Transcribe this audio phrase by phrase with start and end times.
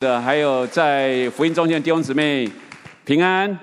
[0.00, 2.48] 的，还有在福音中心的弟兄姊妹
[3.04, 3.58] 平安，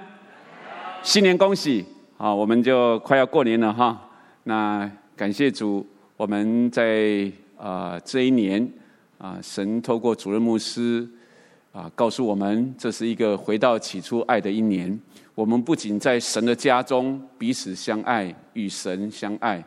[1.01, 1.83] 新年恭喜！
[2.15, 3.99] 啊，我们就快要过年了哈。
[4.43, 5.83] 那感谢主，
[6.15, 7.27] 我们在
[7.57, 8.71] 啊这一年
[9.17, 11.07] 啊，神透过主任牧师
[11.71, 14.95] 啊，告诉我们这是一个回到起初爱的一年。
[15.33, 19.63] 我们不仅在神的家中彼此相爱，与神相爱，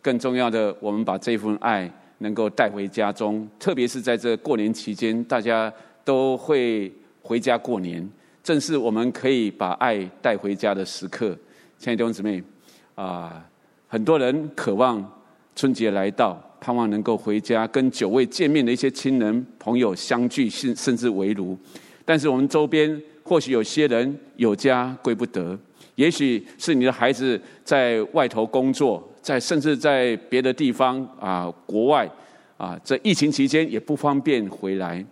[0.00, 5.70] 更重要的，我们把这份爱能够带回家中，特别是在这过年期间，大家。
[6.04, 6.92] 都会
[7.22, 8.06] 回家过年，
[8.42, 11.36] 正是我们可以把爱带回家的时刻。
[11.78, 12.42] 亲爱的弟兄姊妹，
[12.94, 13.44] 啊，
[13.88, 15.04] 很多人渴望
[15.56, 21.58] 春节来到，盼望能够回家跟久未见面的一些亲人朋友相聚，甚甚至围炉。
[22.04, 25.58] 但是我们周边或许有些人有家归不得，
[25.94, 32.08] 也许是你的孩子在外头工作，在甚至在别的地方啊，国外
[32.58, 35.04] 啊，在疫情期间也不方便回来。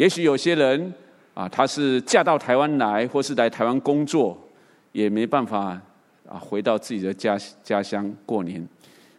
[0.00, 0.94] 也许有些人
[1.34, 4.34] 啊，他是嫁到台湾来，或是来台湾工作，
[4.92, 5.78] 也没办法
[6.26, 8.66] 啊回到自己的家家乡过年。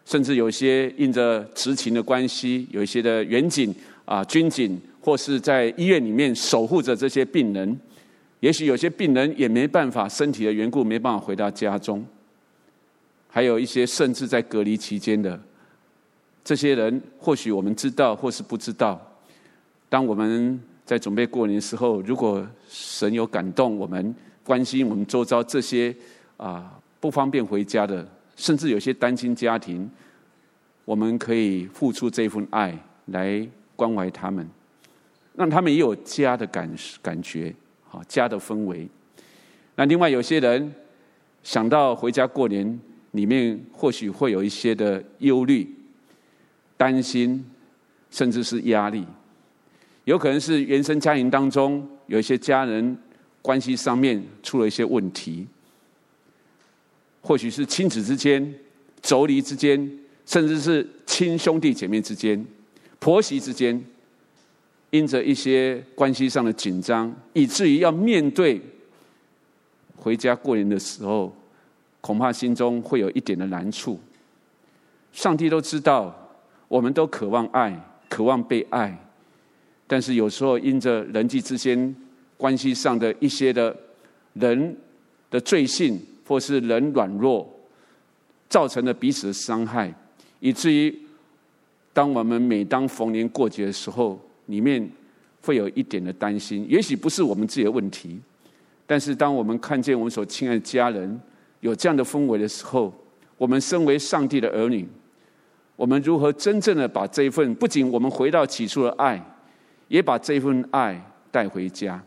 [0.05, 3.71] 甚至有些因着执勤的关系，有一些的员警
[4.05, 7.79] 啊、军警，或是在医院里面守护着这些病人。
[8.39, 12.03] 也许有些病人也没办法，身体的缘故没办法回到家中。
[13.27, 15.39] 还有一些甚至在隔离期间的
[16.43, 18.99] 这些人，或许我们知道，或是不知道。
[19.87, 20.59] 当我们
[20.91, 25.95] 在准备过年的时候，如果神有感动我们，关心我们周遭这些
[26.35, 29.89] 啊不方便回家的，甚至有些单亲家庭，
[30.83, 34.45] 我们可以付出这份爱来关怀他们，
[35.33, 36.69] 让他们也有家的感
[37.01, 37.55] 感觉，
[37.87, 38.85] 好家的氛围。
[39.77, 40.75] 那另外有些人
[41.41, 42.77] 想到回家过年，
[43.11, 45.73] 里面或许会有一些的忧虑、
[46.75, 47.45] 担心，
[48.09, 49.05] 甚至是压力。
[50.11, 52.97] 有可能是原生家庭当中有一些家人
[53.41, 55.47] 关系上面出了一些问题，
[57.21, 58.43] 或许是亲子之间、
[59.01, 59.79] 妯娌之间，
[60.25, 62.45] 甚至是亲兄弟姐妹之间、
[62.99, 63.81] 婆媳之间，
[64.89, 68.61] 因着一些关系上的紧张，以至于要面对
[69.95, 71.33] 回家过年的时候，
[72.01, 73.97] 恐怕心中会有一点的难处。
[75.13, 76.13] 上帝都知道，
[76.67, 79.07] 我们都渴望爱，渴望被爱。
[79.91, 81.93] 但是有时候因着人际之间
[82.37, 83.75] 关系上的一些的
[84.35, 84.73] 人
[85.29, 87.45] 的罪性，或是人软弱，
[88.47, 89.93] 造成了彼此的伤害，
[90.39, 90.97] 以至于
[91.91, 94.89] 当我们每当逢年过节的时候，里面
[95.41, 96.65] 会有一点的担心。
[96.69, 98.17] 也许不是我们自己的问题，
[98.87, 101.19] 但是当我们看见我们所亲爱的家人
[101.59, 102.93] 有这样的氛围的时候，
[103.37, 104.87] 我们身为上帝的儿女，
[105.75, 109.21] 我们如何真正的把这一份不仅我们回到起初的爱，
[109.91, 110.97] 也把这份爱
[111.29, 112.01] 带回家。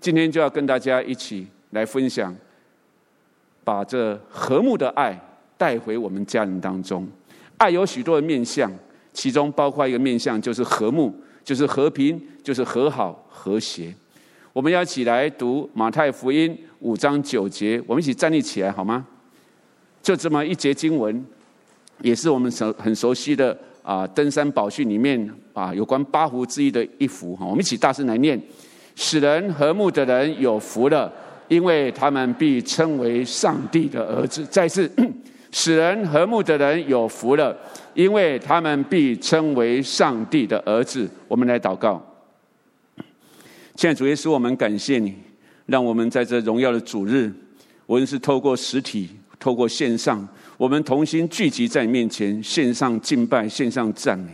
[0.00, 2.34] 今天就要跟大家一起来分享，
[3.62, 5.16] 把这和睦的爱
[5.56, 7.06] 带回我们家人当中。
[7.56, 8.68] 爱有许多的面相，
[9.12, 11.14] 其中包括一个面相，就是和睦，
[11.44, 13.94] 就是和平，就是和好、和谐。
[14.52, 19.06] 我们要一起来读马太福音五章九节，我们一起站立起来好吗？
[20.02, 21.24] 就这么一节经文，
[22.02, 23.56] 也是我们熟很熟悉的。
[23.84, 28.40] 啊，登山宝训里面啊，有关八福之一的一福哈，我们一起大声来念：
[28.96, 31.12] 使人和睦的人有福了，
[31.48, 34.42] 因为他们必称为上帝的儿子。
[34.46, 34.90] 再次，
[35.52, 37.54] 使人和睦的人有福了，
[37.92, 41.06] 因为他们必称为上帝的儿子。
[41.28, 42.02] 我们来祷告。
[43.76, 45.14] 现在主耶稣，我们感谢你，
[45.66, 47.30] 让我们在这荣耀的主日，
[47.84, 50.26] 无论是透过实体，透过线上。
[50.56, 54.30] 我们同心聚集在你面前，献上敬拜，献上赞美，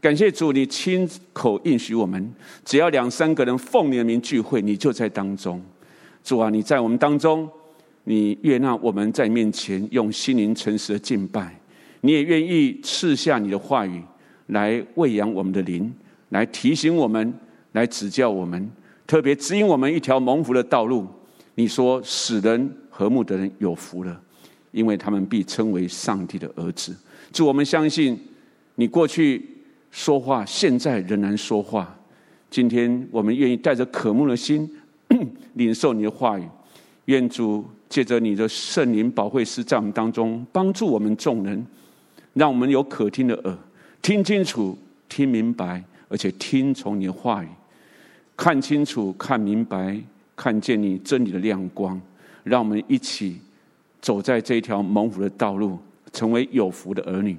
[0.00, 2.32] 感谢主，你亲口应许我们，
[2.64, 5.60] 只要两三个人奉你的名聚会，你就在当中。
[6.24, 7.46] 主啊，你在我们当中，
[8.04, 11.54] 你悦纳我们在面前用心灵诚实的敬拜，
[12.00, 14.02] 你也愿意赐下你的话语
[14.46, 15.92] 来喂养我们的灵，
[16.30, 17.34] 来提醒我们，
[17.72, 18.70] 来指教我们，
[19.06, 21.06] 特别指引我们一条蒙福的道路。
[21.54, 24.18] 你说，使人和睦的人有福了。
[24.72, 26.96] 因为他们必称为上帝的儿子。
[27.32, 28.18] 主，我们相信
[28.76, 29.44] 你过去
[29.90, 31.96] 说话，现在仍然说话。
[32.50, 34.68] 今天我们愿意带着渴慕的心
[35.54, 36.44] 领受你的话语。
[37.06, 41.66] 愿主借着你的圣灵保惠师在我们当中帮助我们众人，
[42.34, 43.58] 让我们有可听的耳，
[44.00, 44.78] 听清楚、
[45.08, 47.48] 听明白，而且听从你的话语，
[48.36, 50.00] 看清楚、看明白，
[50.36, 52.00] 看见你真理的亮光。
[52.44, 53.38] 让我们一起。
[54.00, 55.78] 走在这条蒙福的道路，
[56.12, 57.36] 成为有福的儿女。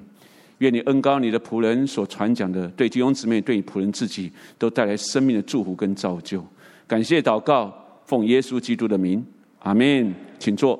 [0.58, 6.44] 愿你恩膏你的仆人所传讲的，对弟兄姊妹、对你仆人自己，都带来生命的祝福跟造就。
[6.86, 7.72] 感谢祷告，
[8.06, 9.24] 奉耶稣基督的名，
[9.60, 10.14] 阿门。
[10.38, 10.78] 请坐。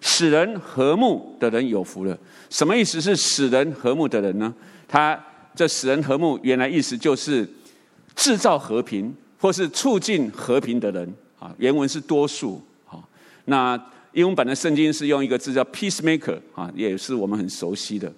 [0.00, 2.18] 使人和睦的人有福了。
[2.48, 4.54] 什么意思是使人和睦的人呢？
[4.88, 5.18] 他
[5.54, 7.48] 这使人和睦，原来意思就是
[8.14, 11.54] 制造和平，或是促进和平的人啊。
[11.58, 12.62] 原文是多数。
[12.86, 13.06] 好，
[13.44, 13.78] 那
[14.12, 18.12] 英文版的圣经是用一个字叫 peacemaker 啊，也是我们很熟悉的。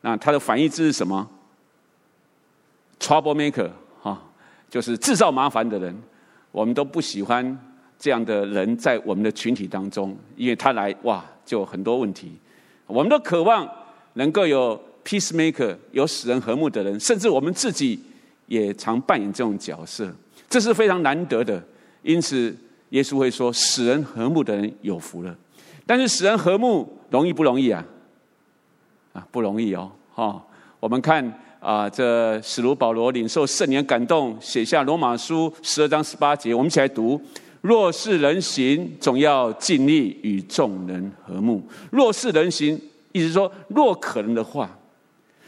[0.00, 1.28] 那它的反义字是什么
[2.98, 3.70] ？troublemaker
[4.00, 4.20] 哈，
[4.68, 5.96] 就是制造麻烦的人。
[6.52, 7.56] 我们都不喜欢
[7.96, 12.32] 这样的人在我们的群体当中，因为他来哇，就很多问题。
[12.86, 13.68] 我们都渴望
[14.14, 18.02] 能够有 peacemaker，有使人和睦的人，甚至我们自己
[18.46, 20.12] 也常扮演这种角色，
[20.48, 21.62] 这是非常难得的。
[22.02, 22.52] 因此，
[22.90, 25.36] 耶稣会说：“使人和睦的人有福了。”
[25.86, 27.84] 但是，使人和睦容易不容易啊？
[29.12, 29.90] 啊，不容易哦！
[30.14, 30.40] 哈，
[30.78, 31.24] 我们看
[31.58, 37.20] 啊，这使徒保罗领受圣灵感动，写下罗马书十二章十八节，我们一起来读。
[37.60, 41.60] 若是人行，总要尽力与众人和睦。
[41.90, 44.70] 若是人行，意思说，若可能的话，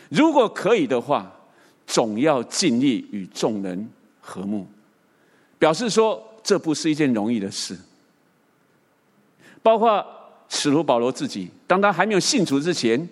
[0.09, 1.33] 如果可以的话，
[1.87, 3.89] 总要尽力与众人
[4.21, 4.67] 和睦。
[5.59, 7.77] 表示说，这不是一件容易的事。
[9.63, 10.05] 包括
[10.49, 13.09] 使徒保罗自己，当他还没有信主之前，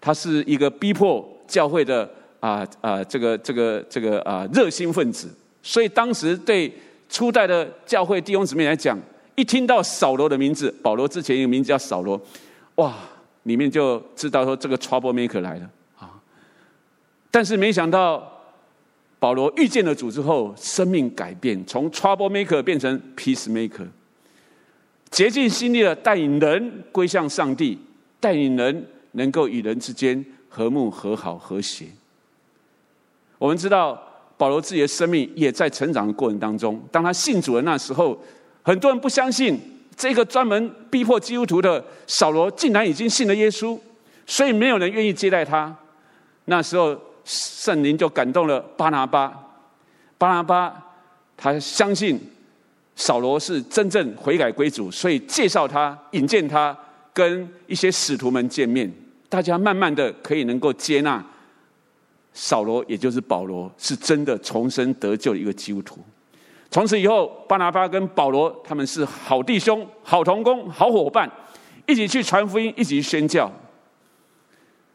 [0.00, 2.08] 他是一个逼迫教会的
[2.40, 5.28] 啊啊，这个这个这个啊热心分子，
[5.62, 6.72] 所以当时对。
[7.12, 8.96] 初代的教会弟兄姊妹来讲，
[9.34, 12.16] 一听到扫罗的名字，保罗之前一个名字叫扫罗，
[12.76, 12.94] 哇，
[13.42, 15.68] 里面就知道说这个 trouble maker 来了
[15.98, 16.08] 啊。
[17.28, 18.39] 但是没想到，
[19.20, 23.86] 保罗遇见了主之后，生命改变，从 trouble maker 变成 peace maker，
[25.12, 27.78] 竭尽心力的带领人归向上帝，
[28.18, 31.84] 带领人能够与人之间和睦、和好、和谐。
[33.38, 34.06] 我们知道。
[34.40, 36.82] 保罗自己的生命也在成长的过程当中。
[36.90, 38.18] 当他信主的那时候，
[38.62, 39.60] 很多人不相信
[39.94, 43.78] 这个专门逼迫基督徒的扫罗竟然已经信了耶稣，
[44.26, 45.76] 所以没有人愿意接待他。
[46.46, 49.32] 那时候圣灵就感动了巴拿巴，
[50.18, 50.82] 巴拿巴
[51.36, 52.20] 他相信
[52.96, 56.76] 扫罗是真正悔改归主，所以介绍他、引荐他
[57.12, 58.92] 跟一些使徒们见面，
[59.28, 61.24] 大家慢慢的可以能够接纳。
[62.32, 65.98] 扫罗，也就是保罗，是真的重生得救的一个基督徒。
[66.70, 71.28] 从此以后，巴拿巴跟保罗他们是好弟兄、好同工、好伙伴，
[71.88, 73.50] 一起去传福音，一起宣教。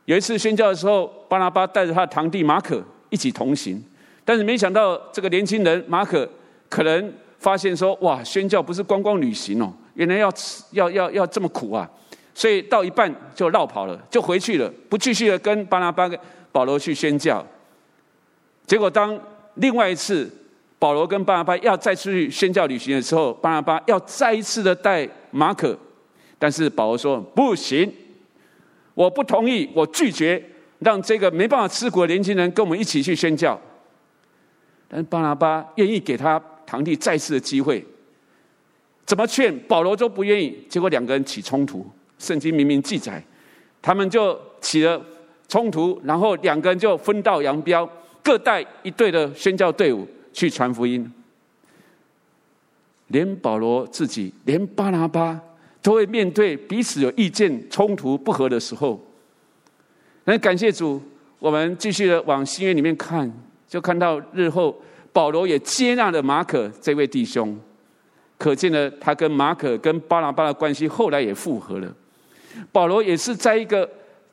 [0.05, 3.83] 有一次宣教的时候，巴拿巴带着他的堂弟马可一起同行，
[4.23, 6.27] 但是没想到这个年轻人马可
[6.69, 10.31] 可能发现说：“哇，宣教不是观光旅行哦，原来要
[10.71, 11.89] 要要要这么苦啊！”
[12.33, 16.09] 所以到一半就绕跑了，就回去了，不继续的跟巴拿巴。
[16.51, 17.45] 保罗去宣教，
[18.65, 19.19] 结果当
[19.55, 20.31] 另外一次
[20.79, 25.77] 保罗跟巴拿巴要再出去宣教旅行的时候，巴拿巴要再一次的带马可，
[26.39, 27.91] 但是保罗说不行，
[28.95, 30.43] 我不同意，我拒绝
[30.79, 33.59] 让这个没办法吃苦的年轻人跟我们一起去宣教。
[34.87, 37.85] 但是巴拿巴愿意给他堂弟再次的机会，
[39.05, 41.85] 怎么劝保罗都不愿意，结果两个人起冲突。
[42.17, 43.23] 圣经明明记载，
[43.81, 44.99] 他们就起了。
[45.47, 47.87] 冲突，然后两个人就分道扬镳，
[48.23, 51.09] 各带一队的宣教队伍去传福音。
[53.09, 55.39] 连保罗自己，连巴拿巴
[55.85, 58.99] 都会面对彼此有意见冲突不合的时候。
[60.23, 60.99] 那感谢主，
[61.37, 63.31] 我们继续的往新约里面看，
[63.67, 64.75] 就看到日后
[65.13, 67.55] 保罗也接纳了马可这位弟兄，
[68.39, 71.95] 可见呢他跟马可跟巴拿巴的关系后来也复合了。
[72.71, 73.87] 保罗也是在一个。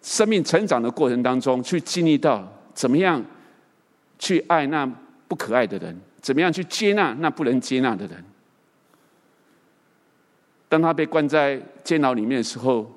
[0.05, 2.45] 生命成长的过程当中，去经历到
[2.75, 3.25] 怎么样
[4.19, 4.85] 去爱那
[5.29, 8.25] 不可爱的人，怎么样去接纳那不能接纳的人。
[10.73, 12.91] 当他被关在监牢里面的时候，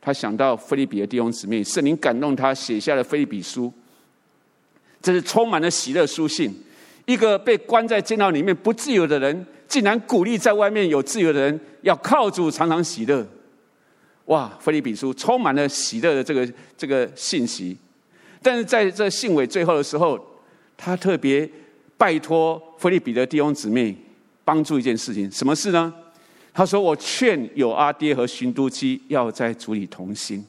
[0.00, 3.72] 他想到腓利比的弟兄姊妹，圣灵感动他写下了腓利比书，
[5.00, 6.52] 这是充满了喜乐书信。
[7.06, 13.24] 一个被关在监牢里面不自由的人，竟然鼓励在外面有自由的人，要靠主常常喜乐。
[14.24, 17.76] 哇，腓利比书充满了喜乐的这个这个信息，
[18.42, 20.18] 但是在这信尾最后的时候，
[20.76, 21.48] 他特别
[21.96, 23.96] 拜托腓利比的弟兄姊妹
[24.44, 25.94] 帮助一件事情，什么事呢？
[26.60, 30.44] 他说：“我劝有阿爹和循都基要在主里同心。”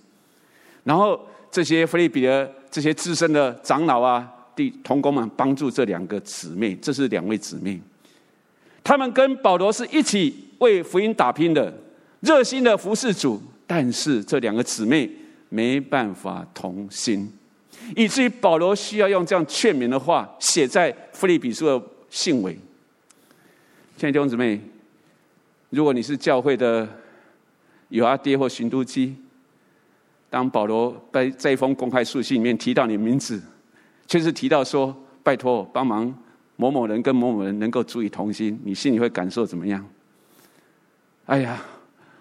[0.83, 1.17] 然后
[1.49, 7.79] 这些腓利比的这些资深的长老啊、弟同工们帮助这两个姊妹，这是两位姊妹，
[8.83, 11.73] 他们跟保罗是一起为福音打拼的，
[12.19, 13.41] 热心的服侍主。
[13.65, 15.09] 但是这两个姊妹
[15.47, 17.31] 没办法同心，
[17.95, 22.51] 以至于保罗需要用这样劝勉的话写在腓利比书的信尾。
[23.95, 24.59] 亲爱的弟兄姊妹，
[25.71, 26.87] 如果你是教会的
[27.89, 29.15] 有阿爹或寻都基，
[30.29, 33.41] 当保罗在这一封公开书信里面提到你名字，
[34.05, 36.13] 却是提到说：“拜托帮忙
[36.55, 39.85] 某某人跟某某人能够足以同心”，你心里会感受怎么样？
[41.25, 41.61] 哎呀！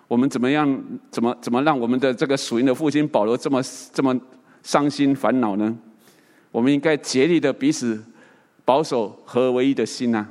[0.07, 0.83] 我们怎么样？
[1.11, 4.19] 怎么怎么让我们的这个属灵的父亲保罗这么这么
[4.63, 5.77] 伤心烦恼呢？
[6.51, 8.03] 我们应该竭力的彼此
[8.65, 10.27] 保守合而为一的心呐，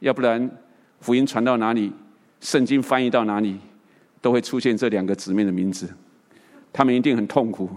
[0.00, 0.50] 要不然
[1.00, 1.92] 福音传到哪里，
[2.40, 3.56] 圣经翻译到哪里，
[4.20, 5.88] 都会出现这两个姊妹的名字，
[6.72, 7.70] 他们一定很痛苦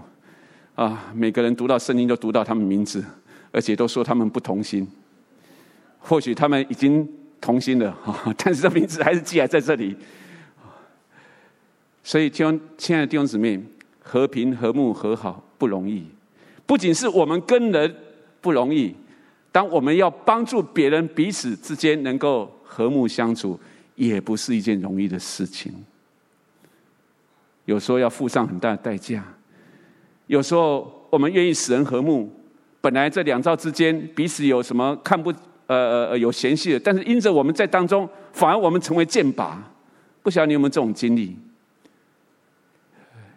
[0.74, 1.12] 啊！
[1.14, 3.04] 每个人读到圣经都读到他们名字，
[3.50, 4.86] 而且都说他们不同心，
[5.98, 7.08] 或许他们已经。
[7.42, 7.98] 同心了，
[8.38, 9.96] 但是这名字还是记还在这里。
[12.04, 13.60] 所以，亲亲爱的弟兄姊妹，
[13.98, 16.06] 和平、和睦、和好不容易。
[16.66, 17.92] 不仅是我们跟人
[18.40, 18.94] 不容易，
[19.50, 23.58] 当我们要帮助别人，彼此之间能够和睦相处，
[23.96, 25.72] 也不是一件容易的事情。
[27.66, 29.24] 有时候要付上很大的代价。
[30.26, 32.32] 有时候我们愿意使人和睦，
[32.80, 35.32] 本来这两造之间彼此有什么看不。
[35.68, 39.56] 呃呃有嫌隙的，但是因着我们在当中，反而我们成为箭靶。
[40.22, 41.34] 不晓得你有没有这种经历？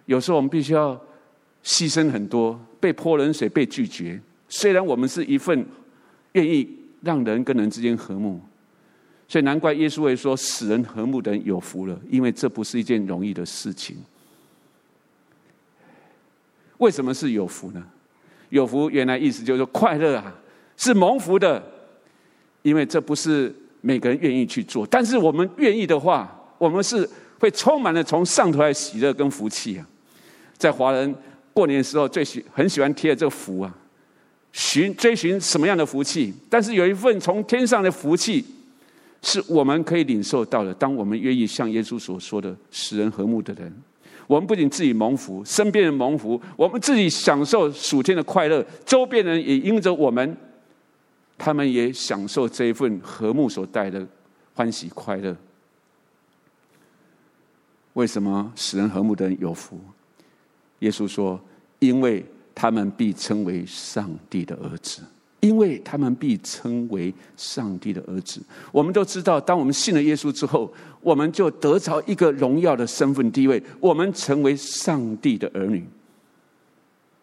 [0.06, 1.00] 有时候我们必须要
[1.64, 4.20] 牺牲很多，被泼冷水，被拒绝。
[4.50, 5.66] 虽然我们是一份
[6.34, 6.68] 愿意
[7.02, 8.42] 让人跟人之间和睦，
[9.28, 13.98] 所以难怪耶稣会说：“使人和睦的人有福了。”因为这不是一件容易的事情。
[16.78, 17.84] 为什么是有福呢？
[18.50, 20.34] 有福原来意思就是快乐啊，
[20.78, 21.64] 是蒙福的。
[22.62, 27.08] 因为这不是每个人愿意去做，但是我们愿意的话，我们是
[27.40, 29.88] 会充满了从上头来喜乐跟福气啊。
[30.58, 31.14] 在华人
[31.54, 33.72] 过年的时候，最喜很喜欢贴这个福啊，
[34.52, 36.34] 寻追寻什么样的福气？
[36.50, 38.44] 但是有一份从天上的福气，
[39.22, 40.74] 是我们可以领受到的。
[40.74, 43.74] 当我们愿意像耶稣所说的，使人和睦的人，
[44.28, 50.38] 我们不仅自己蒙福，身边人蒙福，我们自己享受属天的快乐，周边人也因着我们。
[51.38, 54.08] 他们也享受这一份和睦所带来的
[54.54, 55.36] 欢喜快乐。
[57.92, 59.78] 为什么使人和睦的人有福？
[60.80, 61.38] 耶稣说
[61.80, 65.02] ：“因为他们必称为上帝的儿子。
[65.46, 70.72] 因为他们必称为上帝的儿子。”我们都知道，当我们信了耶稣之后，
[71.02, 75.84] 我们就得着一个荣耀的身份地位，我们成为上帝的儿女。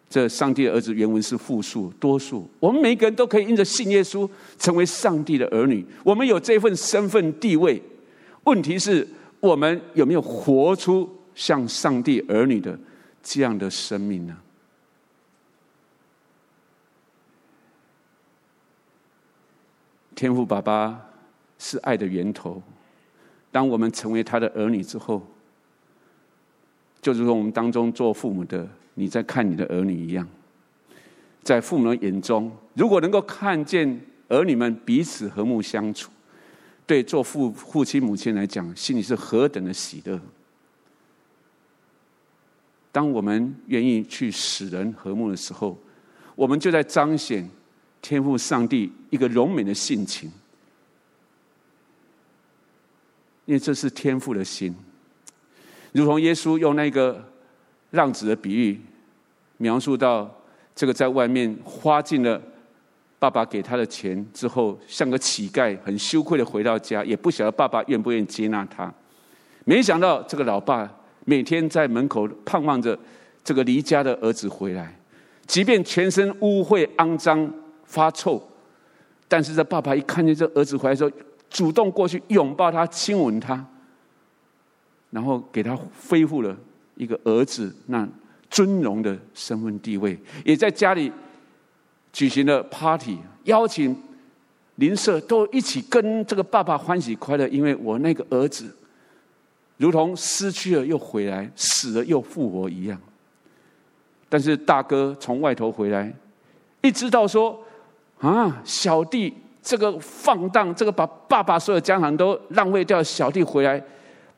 [0.08, 7.82] 这上帝的儿子原文是复数多数，我们每一个人都可以因着信耶稣成为上帝的儿女，我们有这份身份地位。
[8.44, 9.08] 问题是
[9.40, 12.78] 我们有没有活出像上帝儿女的
[13.22, 14.36] 这样的生命呢？
[20.22, 21.04] 天父爸爸
[21.58, 22.62] 是爱的源头，
[23.50, 25.20] 当我们成为他的儿女之后，
[27.00, 28.68] 就如同我们当中做父母的。
[28.94, 30.24] 你在看你的儿女一样，
[31.42, 36.12] 在父母的眼中，如果能够看见儿女们彼此和睦相处，
[36.86, 40.20] 对做父父亲母亲来讲，心里是何等的喜乐。
[42.92, 45.76] 当我们愿意去使人和睦的时候，
[46.36, 47.50] 我们就在彰显
[48.02, 50.30] 天父上帝一个荣美的性情，
[53.46, 54.74] 因为这是天父的心，
[55.92, 57.28] 如同耶稣用那个。
[57.92, 58.80] 浪子的比喻，
[59.58, 60.34] 描述到
[60.74, 62.40] 这个在外面花尽了
[63.18, 68.90] 爸爸给他的钱之后，像个乞丐，很羞愧的回到家，也不晓得爸爸愿不愿意接纳他。
[69.66, 70.90] 没想到这个老爸
[71.26, 72.98] 每天在门口盼望着
[73.44, 74.98] 这个离家的儿子回来，
[75.46, 77.52] 即便全身污秽肮脏
[77.92, 78.42] 发臭，
[79.28, 81.10] 但是这爸爸一看见这儿子回来的时候，
[81.50, 83.62] 主动过去拥抱他，亲吻他，
[85.10, 86.56] 然后给他恢复了。
[86.94, 88.06] 一个儿子那
[88.50, 91.10] 尊荣的身份地位，也在家里
[92.12, 93.96] 举行了 party，邀请
[94.76, 98.74] 邻舍都一起跟这个爸爸欢喜快乐，因为我那个儿子
[99.78, 103.00] 如同失去了又回来，死了又复活一样。
[104.28, 106.12] 但是大哥从外头回来，
[106.82, 107.58] 一知道说
[108.22, 113.82] 啊，小弟这个放荡，这个把爸爸所有家产都浪费掉，小弟回来。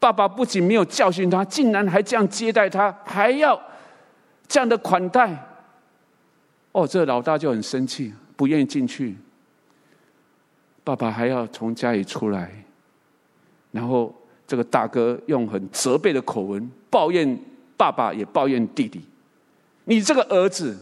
[0.00, 3.60] 爸爸不仅没有教训他，竟然还这样接待他，还要
[4.48, 5.34] 这样的款待。
[6.72, 9.16] 哦，这老大就很生气，不愿意进去。
[10.82, 12.50] 爸爸还要从家里出来，
[13.70, 14.14] 然后
[14.46, 17.38] 这个大哥用很责备的口吻抱怨
[17.76, 19.02] 爸爸也抱怨弟弟
[19.84, 20.76] ：“你这个儿子，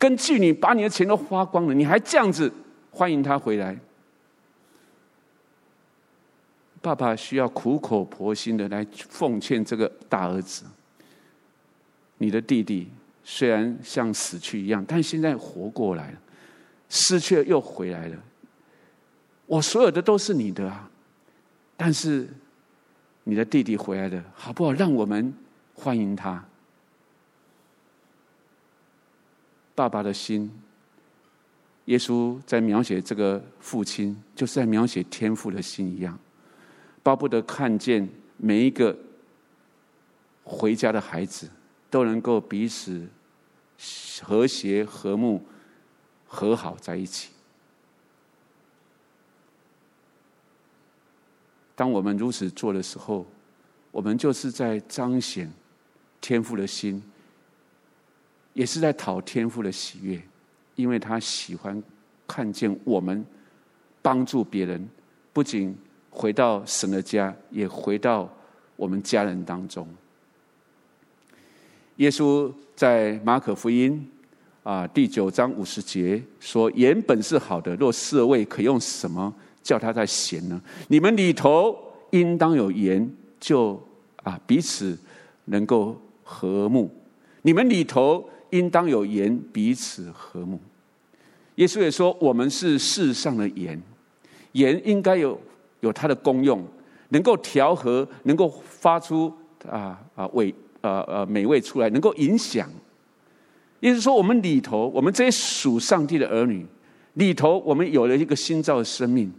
[0.00, 2.50] 跟妓女把你的钱都花光了，你还这样子
[2.90, 3.78] 欢迎他回来？”
[6.80, 10.64] 爸爸需要苦口婆心的来奉劝这个大儿子
[12.16, 12.88] ：“你的弟弟
[13.22, 16.18] 虽然像死去一样，但现在活过来了，
[16.88, 18.16] 失去了又回来了。
[19.44, 20.88] 我所有的都是你的啊，
[21.76, 22.26] 但是
[23.24, 24.72] 你的弟弟回来了，好不好？
[24.72, 25.34] 让我们
[25.74, 26.42] 欢迎他。”
[29.80, 30.50] 爸爸的心，
[31.86, 36.18] 耶稣在描写这个父亲，就是在描写天父的心一样。
[37.02, 38.06] 巴不得看见
[38.36, 38.94] 每一个
[40.44, 41.48] 回家的孩子
[41.88, 43.08] 都能够彼此
[44.22, 45.42] 和谐、和睦、
[46.28, 47.30] 和好在一起。
[51.74, 53.26] 当我们如此做的时候，
[53.90, 55.50] 我们就是在彰显
[56.20, 57.02] 天父的心，
[58.52, 60.20] 也是在讨天父的喜悦，
[60.74, 61.82] 因为他喜欢
[62.26, 63.24] 看见我们
[64.02, 64.88] 帮助别人，
[65.32, 65.76] 不仅。
[66.12, 68.28] 回到神的家，也回到
[68.74, 69.86] 我们家人当中。
[71.98, 74.10] 耶稣在马可福音
[74.64, 80.60] 啊第九章五十节说：“盐本是好的，若失了味，可用什么叫它再咸呢？
[80.88, 81.78] 你们里头
[82.10, 83.80] 应当有盐，就
[84.24, 84.98] 啊彼此
[85.44, 86.92] 能够和睦。
[87.42, 90.60] 你们里头应当有盐，彼此和睦。”
[91.56, 93.80] 耶稣也说：“我们是世上的盐，
[94.52, 95.40] 盐应该有。”
[95.80, 96.62] 有它的功用，
[97.08, 99.32] 能够调和，能够发出
[99.66, 102.68] 啊啊味呃呃美味出来，能够影响。
[103.80, 106.66] 意思是说，我们里头，我们这些属上帝的儿女
[107.14, 109.32] 里头，我们有了一个新造的生命，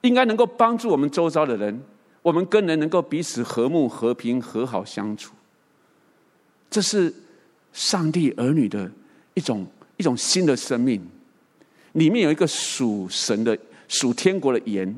[0.00, 1.80] 应该能够帮助我们周遭的人，
[2.22, 5.32] 我们跟人能够彼此和睦、和平、和好相处。
[6.68, 7.14] 这是
[7.72, 8.90] 上帝儿女的
[9.34, 11.00] 一种一种新的生命，
[11.92, 13.56] 里面有一个属神的、
[13.88, 14.94] 属天国的盐。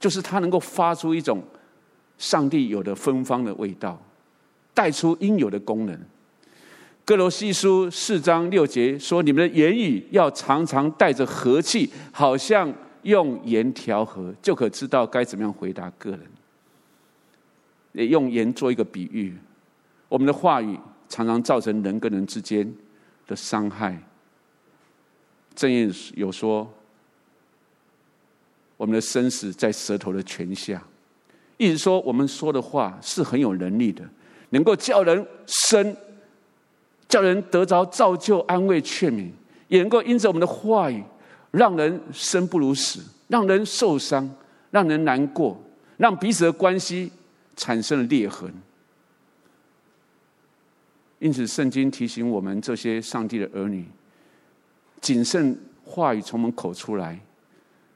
[0.00, 1.40] 就是它能够发出一种
[2.18, 3.96] 上帝有的芬芳的味道，
[4.74, 5.96] 带出应有的功能。
[7.04, 16.20] 歌罗西书四章六节说：“你们的言语要常常带着和气，好像用盐调和，就可知道该怎么样回答个人。”
[17.94, 19.32] 也用盐做一个比喻，
[20.08, 20.76] 我们的话语
[21.12, 22.74] 常常造成人跟人之间
[23.26, 24.02] 的伤害。
[25.54, 26.66] 正言有说。
[28.78, 30.82] 我们的生死在舌头的权下，
[31.56, 34.02] 意思说，我们说的话是很有能力的，
[34.48, 35.96] 能够叫人生，
[37.08, 39.30] 叫人得着造就、安慰、劝勉，
[39.68, 41.00] 也能够因着我们的话语，
[41.52, 44.28] 让人生不如死，让人受伤，
[44.72, 45.56] 让人难过，
[45.96, 47.12] 让彼此的关系
[47.54, 48.52] 产生了裂痕。
[51.22, 53.84] 因此，圣经提醒我们这些上帝的儿女，
[55.00, 57.16] 谨慎话语从我们口出来。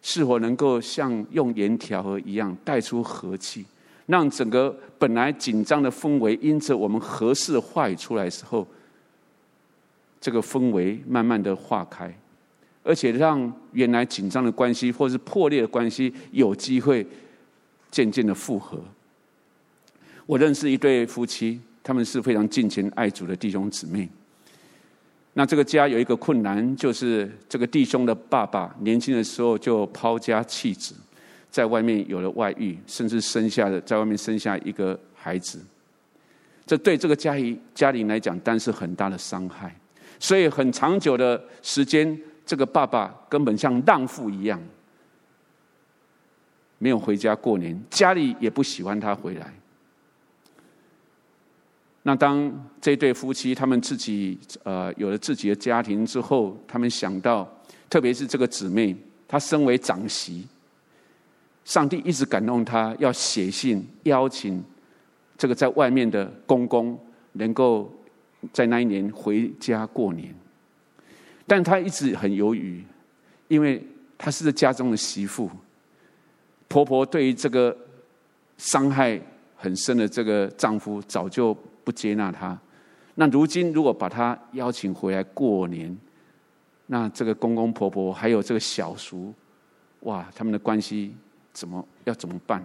[0.00, 3.64] 是否能够像用盐调和一样带出和气，
[4.06, 8.64] 让整个本来紧张的氛围，因着我们合适的话语出来的时候，
[10.20, 12.16] 这个氛围慢慢的化开，
[12.84, 17.04] 而且让原来紧张的关系或是破裂的关系有机会
[17.90, 18.80] 渐渐的复合。
[20.26, 24.08] 我认识一对夫妻，他们是非常敬虔爱主的弟兄姊妹。
[25.34, 30.96] 那这个家有一个困难，就是这个弟兄的爸爸年轻的时候就抛家弃子，
[31.48, 35.64] 在外面有了外遇，甚至生下了在外面生下一个孩子。
[36.66, 39.72] 这对这个家里家庭来讲，但是很大的伤害。
[40.18, 44.60] 所以很长久的时间，这个爸爸根本像浪妇一样，
[46.78, 49.54] 没有回家过年，家里也不喜欢他回来。
[52.06, 57.52] 那当这对夫妻他们自己呃有了自己的家庭之后，他们想到，
[57.90, 60.46] 特别是这个姊妹，她身为长媳，
[61.64, 64.62] 上帝一直感动她要写信邀请
[65.36, 66.96] 这个在外面的公公
[67.32, 67.92] 能够
[68.52, 70.32] 在那一年回家过年，
[71.44, 72.84] 但她一直很犹豫，
[73.48, 73.84] 因为
[74.16, 75.50] 她是家中的媳妇，
[76.68, 77.76] 婆婆对于这个
[78.58, 79.20] 伤害
[79.56, 81.58] 很深的这个丈夫早就。
[81.86, 82.58] 不接纳他，
[83.14, 85.96] 那如今如果把他邀请回来过年，
[86.86, 89.32] 那这个公公婆婆还有这个小叔，
[90.00, 91.14] 哇，他们的关系
[91.52, 92.60] 怎么要怎么办？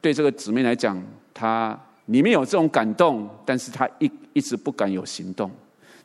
[0.00, 0.98] 对这个姊妹来讲，
[1.34, 5.50] 她里面有这种感动，但是她一一直不敢有行动，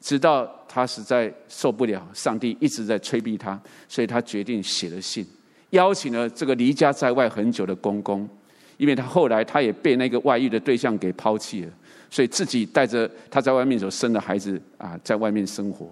[0.01, 5.25] 直到她实在受不了，上帝一直在催逼她，所以她决定写了信，
[5.69, 8.27] 邀请了这个离家在外很久的公公，
[8.75, 11.71] 因为她后来她也被那个外遇的对象给抛弃了。
[12.13, 15.89] 所以自己带着他在外面所生的孩子啊，在外面生活。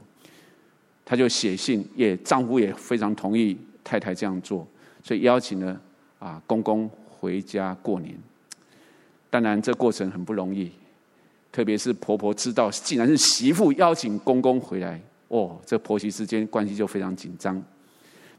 [1.03, 4.67] 他就写信，也丈夫也非常同意太太这样做，
[5.03, 5.81] 所以邀请了
[6.19, 8.15] 啊公公回家过年。
[9.31, 10.71] 当然，这过程很不容易，
[11.51, 17.60] 特别是婆婆知道竟然是媳妇邀请公公回来，哦，这婆媳之间关系就非常紧张。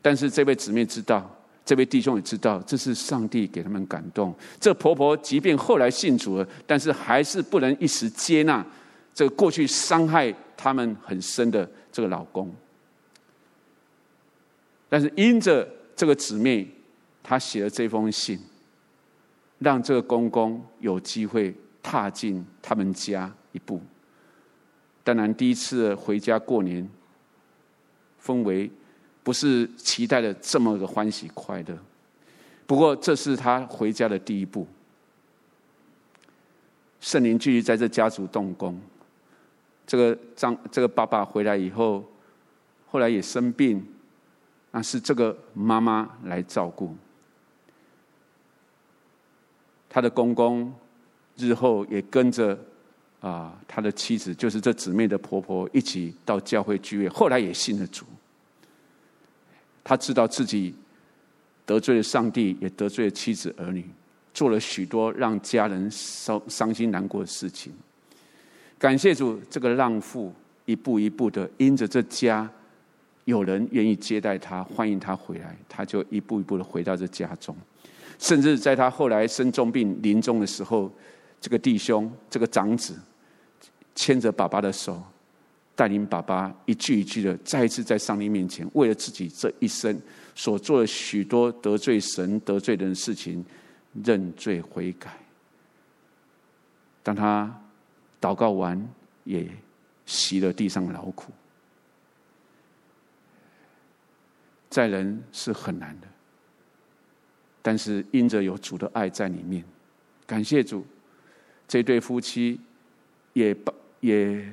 [0.01, 1.29] 但是这位姊妹知道，
[1.65, 4.35] 这位弟兄也知道，这是上帝给他们感动。
[4.59, 8.67] 这婆婆即便后来信主了，但是还是不能一时接纳
[9.15, 12.53] 这个过去伤害他们很深的这个老公。
[14.89, 16.69] 但是因着这个姊妹，
[17.23, 18.39] 她写了这封信，
[19.61, 23.81] 让这个公公有机会踏进他们家一步。
[25.05, 26.89] 当然，第一次回家过年，
[28.23, 28.71] 氛围
[29.23, 31.79] 不是期待的这么的欢喜快乐。
[32.67, 34.67] 不过，这是他回家的第一步。
[37.01, 38.81] 圣灵继续在这家族动工。
[39.87, 42.05] 这个张，这个爸爸回来以后，
[42.87, 43.87] 后来也生病。
[44.75, 46.97] 那是这个妈妈来照顾，
[49.87, 50.73] 他的公公
[51.37, 52.59] 日后也跟着
[53.21, 58.07] 啊，他的妻子就是这姊妹的婆婆一起到教会聚会，后来也信了主。
[59.85, 60.75] 他知道自己
[61.65, 63.85] 得罪了上帝，也得罪了妻子儿女，
[64.33, 67.73] 做了许多让家人伤伤心难过的事情。
[68.79, 70.33] 感谢主，这个浪妇
[70.65, 72.51] 一步一步的因着这家。
[73.25, 77.57] 有人愿意接待他，欢迎他回来，他就一步一步的回到这家中。
[78.19, 80.91] 甚至在他后来生重病临终的时候，
[81.41, 82.99] 这个弟兄，这个长子，
[83.95, 85.01] 牵着爸爸的手，
[85.75, 89.99] 带领爸爸一句一句的再一次在上帝面前，为了自己这一生
[90.35, 93.45] 所做的许多得罪神、得罪人的事情，
[94.05, 95.19] 认罪悔改。
[97.03, 97.63] 当他
[98.21, 98.89] 祷告完，
[99.25, 99.49] 也
[100.07, 101.33] 洗了地上的劳苦。
[104.71, 106.07] 在人是很难的，
[107.61, 109.65] 但是因着有主的爱在里面，
[110.27, 110.87] 感谢主，
[111.67, 112.59] 这对夫妻
[113.33, 114.51] 也把也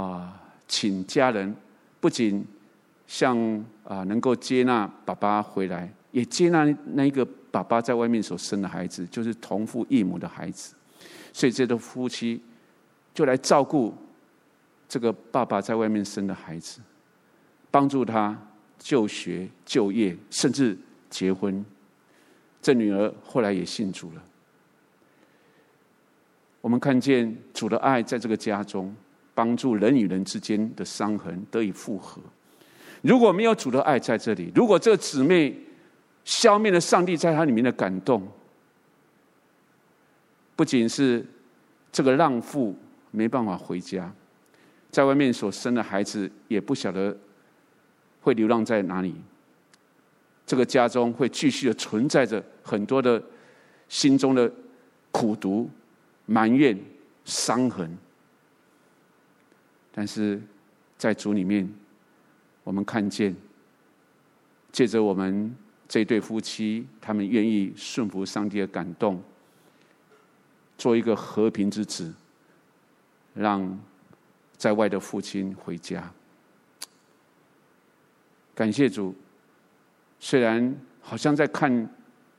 [0.00, 1.54] 啊，请家人
[2.00, 2.44] 不仅
[3.06, 3.36] 像
[3.84, 10.74] 啊能够接纳爸爸回来，也接纳那个爸爸在外面所生的孩子，就是同父异母的孩子，
[11.32, 12.40] 所以这对夫妻
[13.12, 13.92] 就来照顾
[14.88, 16.80] 这个爸爸在外面生的孩子，
[17.70, 18.38] 帮助他。
[18.80, 20.78] 就学、就业，甚至
[21.10, 21.64] 结婚。
[22.62, 24.22] 这女儿后来也信主了。
[26.60, 28.94] 我们看见主的爱在这个家中，
[29.38, 32.20] 帮助人与人之间的伤痕得以复合。
[33.02, 35.56] 如果没有主的爱在这里，如果这个姊妹
[36.24, 38.26] 消灭了上帝在她里面的感动，
[40.56, 41.24] 不仅是
[41.92, 42.76] 这个浪妇
[43.12, 44.12] 没办法回家，
[44.90, 47.16] 在外面所生的孩子也不晓得。
[48.20, 49.14] 会流浪在哪里？
[50.44, 53.22] 这个家中会继续的存在着很多的
[53.88, 54.52] 心中的
[55.12, 55.70] 苦毒、
[56.26, 56.76] 埋怨、
[57.24, 57.96] 伤痕。
[59.98, 60.40] 但是
[60.96, 61.68] 在主里面，
[62.62, 63.34] 我们看见，
[64.70, 65.52] 借着我们
[65.88, 69.20] 这对夫妻，他们愿意顺服上帝的感动，
[70.76, 72.14] 做一个和平之子，
[73.34, 73.76] 让
[74.56, 76.08] 在外的父亲回家。
[78.54, 79.12] 感谢主，
[80.20, 81.92] 虽然好像在看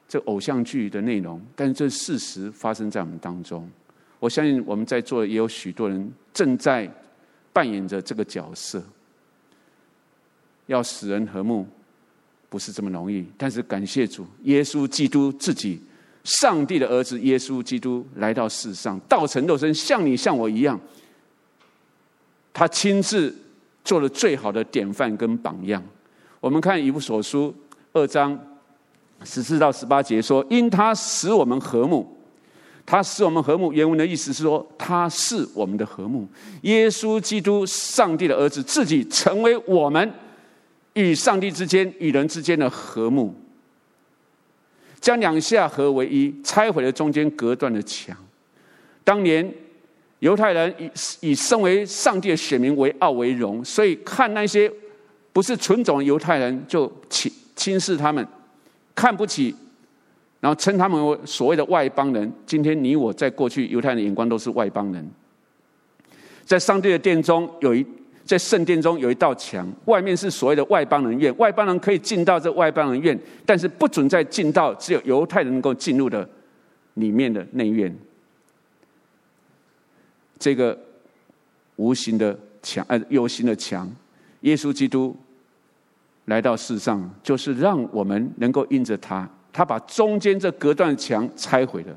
[0.08, 3.70] 这偶像剧的内容，但是这事实发生在我们当中。
[4.18, 6.90] 我相信我们在座也有许多人正在
[7.52, 8.84] 扮演着这个角色。
[10.68, 11.68] 要使人和睦，
[12.48, 13.26] 不是这么容易。
[13.38, 15.82] 但是感谢主，耶稣基督自己，
[16.24, 20.80] 上帝的儿子耶稣基督来到世上，道成肉身，像你像我一样，
[22.54, 23.36] 他亲自
[23.84, 25.84] 做了最好的典范跟榜样。
[26.40, 27.54] 我们看以弗所书
[27.92, 28.40] 二章
[29.24, 32.19] 十四到十八节说：“因他使我们和睦，
[32.90, 36.28] 他是我们和睦。”原文的意思是说，他是我们的和睦。
[36.62, 40.12] 耶稣基督，上帝的儿子，自己成为我们
[40.94, 43.34] 与上帝之间、与人之间的和睦，
[45.00, 48.18] 将两下合为一，拆毁了中间隔断的墙。
[49.04, 49.54] 当年
[50.20, 54.72] 犹太人以以身为上帝的选民为傲为荣，所以看那些。
[55.32, 58.28] 不是纯种犹太人就轻轻视他们，
[58.96, 59.56] 看不起，
[60.40, 62.32] 然后称他们为所谓的外邦人。
[62.46, 65.10] 今天你我在过去犹太人的眼光都是外邦人。
[66.46, 67.86] 在上帝的殿中有一，
[68.24, 76.28] 在圣殿中有一道墙，外面是所谓的外邦人院，外邦人可以进到这外邦人院，但是不准再进到只有犹太人能够进入的
[76.96, 77.96] 里面的内院。
[80.40, 80.78] 这个
[81.76, 83.92] 无形的墙，呃，有形的墙，
[84.42, 85.16] 耶稣基督
[86.26, 91.96] 来到世上，就是让我们能够因着他，他把中间这隔断墙拆毁了，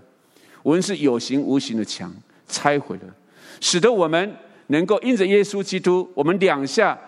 [0.62, 2.12] 无论是有形无形的墙
[2.46, 3.14] 拆毁了，
[3.60, 4.36] 使得我们
[4.68, 6.98] 能够因着耶稣基督，我们两下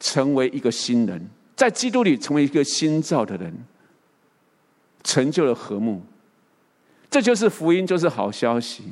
[0.00, 3.54] 成为一个新人，在基督里成为一个新造的人，
[5.04, 6.02] 成就了和睦。
[7.08, 8.84] 这就是福音，就是好消息。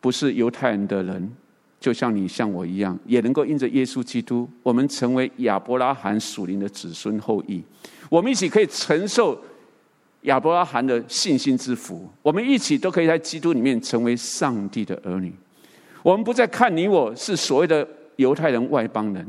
[0.00, 1.36] 不是犹太人的人，
[1.82, 7.60] 就像你像我一样，也能够因着耶稣基督，我们成为亚伯拉罕属灵的子孙后裔。
[8.08, 9.36] 我们一起可以承受
[10.22, 12.08] 亚伯拉罕的信心之福。
[12.22, 15.32] 我们一起都可以在基督里面成为上帝的儿女。
[16.02, 19.26] 我们不再看你我是所谓的犹太人、外邦人，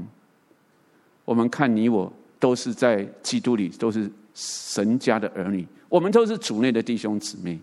[1.26, 4.10] 我们看你我都是在基督里，都是。
[4.36, 7.60] 神家的儿女，我们都是主内的弟兄姊妹，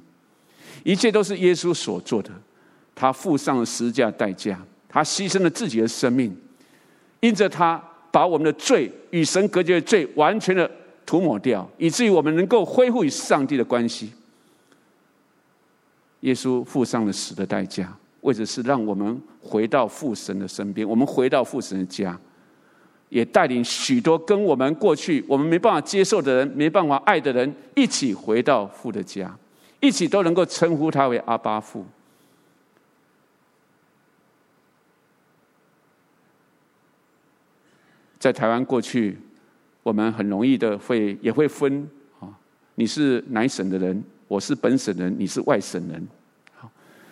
[0.84, 2.30] 一切都是耶稣所做的。
[2.94, 6.36] 他付上了十架代价，他牺牲了自己的生命，
[7.20, 10.70] 因着他把我们的罪与神隔绝的罪完全的
[11.06, 14.12] 涂抹掉，以至于我们能够恢复与上帝的关系。
[16.20, 22.18] 耶稣付上了死的代价，为的是让我们回到父神的身边，我们回到父神的家。
[23.08, 29.36] 也带领许多跟我们过去我们没办法接受的人、没办法爱的人，一起回到父的家，
[29.80, 31.84] 一起都能够称呼他为阿爸父。
[38.20, 39.16] 在台湾过去，
[39.82, 41.88] 我们很容易的会也会分
[42.20, 42.28] 啊，
[42.74, 46.06] 你是哪省的人，我是本省人，你是外省人。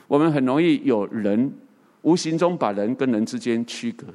[0.07, 1.51] 我们很容易有人
[2.03, 4.07] 无形中把人跟人之间区隔。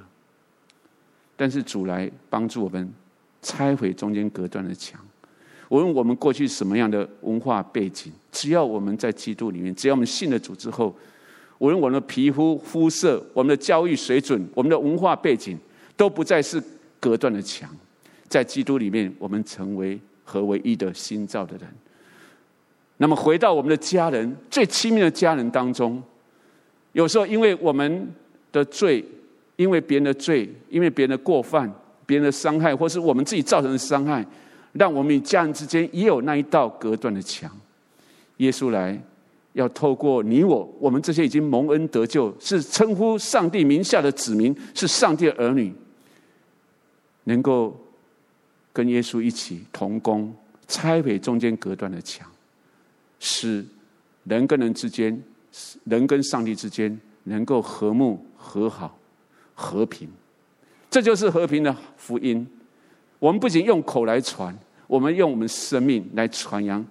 [1.36, 2.88] 但是主来帮助我们
[3.42, 5.02] 拆毁中间隔断的墙。
[5.70, 10.96] 无论我们过去什么样的文化背景，只要我们在基督里面，只要我们信了主之后，
[11.58, 15.58] 无论我们的皮肤肤色、我们的教育水准、我们的文化背景，
[15.98, 16.62] 都不再是
[17.04, 17.70] 隔断的墙。
[18.30, 21.68] 在基督里面，我们成为合为一的新造的人。
[22.96, 26.02] 那么回到我们的家人，最亲密的家人当中，
[26.94, 28.08] 有时候因为我们
[28.54, 29.04] 的罪。
[29.56, 31.72] 因为别人的罪，因为别人的过犯，
[32.08, 34.26] 别人的伤害，或是我们自己造成的伤害，
[34.72, 37.50] 让我们与家人之间也有那一道隔断的墙。
[38.38, 39.00] 耶稣来，
[39.54, 45.72] 要透过你我，我们这些已经蒙恩得救，是称呼上帝名下的子民，是上帝的儿女，
[47.26, 47.80] 能够
[48.72, 50.36] 跟耶稣一起同工，
[50.68, 52.30] 拆毁中间隔断的墙，
[53.20, 53.66] 使
[54.24, 55.22] 人跟人之间，
[55.84, 58.98] 人跟上帝之间能够和睦和好。
[59.56, 60.10] 和平，
[60.90, 62.46] 这就是和平的福音。
[63.20, 64.58] 我们不仅用口来传，
[64.88, 66.84] 我们用我们生命来传扬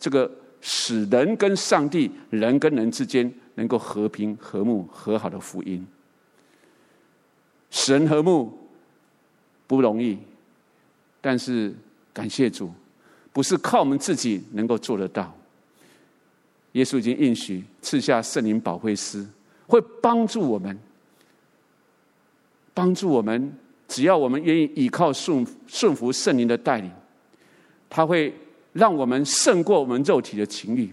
[0.00, 0.28] 这个
[0.62, 5.86] 使人跟上帝、人跟人之间能够和平、和睦、和好的福音。
[7.70, 8.65] 使人和睦
[9.66, 10.18] 不容易，
[11.20, 11.74] 但是
[12.12, 12.72] 感谢主，
[13.32, 15.36] 不是靠我们自己能够做得到。
[16.72, 19.26] 耶稣已经应许赐下圣灵保惠师，
[19.66, 20.78] 会帮助我们。
[22.74, 23.50] 帮助我们，
[23.88, 26.90] 只要我们愿意依靠顺顺服圣灵的带领，
[27.88, 28.34] 他会
[28.74, 30.92] 让我们胜过我们肉体的情欲。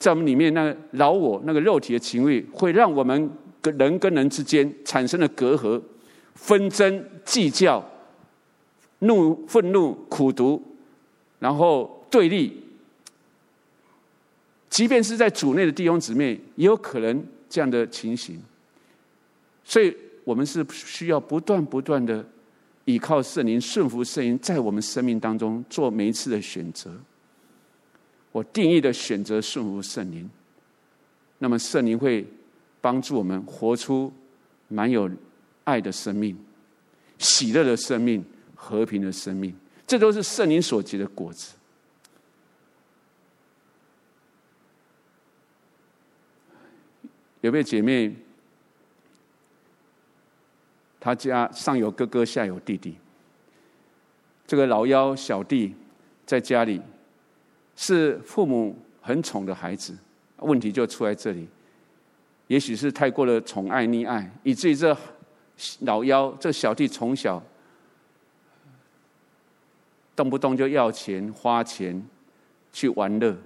[0.00, 3.30] 在我们里面，那个老我那个肉体的情欲，会让我们
[3.62, 5.80] 跟人跟人之间产生了隔阂、
[6.36, 7.84] 纷争、计较、
[9.00, 10.62] 怒、愤怒、苦毒，
[11.40, 12.62] 然后对立。
[14.70, 18.40] 即便是在主内的弟兄姊妹，也有可能这样的情形。
[19.64, 19.92] 所以。
[20.26, 22.26] 我们是需要不断不断的
[22.84, 26.90] 依靠圣灵、顺服圣灵，在我们生命当中做每一次的选择。
[28.32, 30.28] 我定义的选择顺服圣灵，
[31.38, 32.26] 那么圣灵会
[32.80, 34.12] 帮助我们活出
[34.66, 35.08] 蛮有
[35.66, 36.38] 爱的生命、
[37.18, 38.24] 喜乐的生命、
[38.54, 39.54] 和平的生命，
[39.86, 41.54] 这都是圣灵所结的果子。
[47.40, 48.14] 有没有姐妹？
[50.98, 52.96] 他家上有哥哥，下有弟弟。
[54.46, 55.74] 这个老幺小弟
[56.24, 56.80] 在家里
[57.76, 59.96] 是父母很宠的孩子，
[60.38, 61.48] 问题就出在这里。
[62.48, 64.96] 也许是太过的宠爱溺爱，以至于这
[65.80, 67.42] 老幺这小弟从小
[70.14, 72.02] 动不动就要钱花钱
[72.72, 73.36] 去玩乐，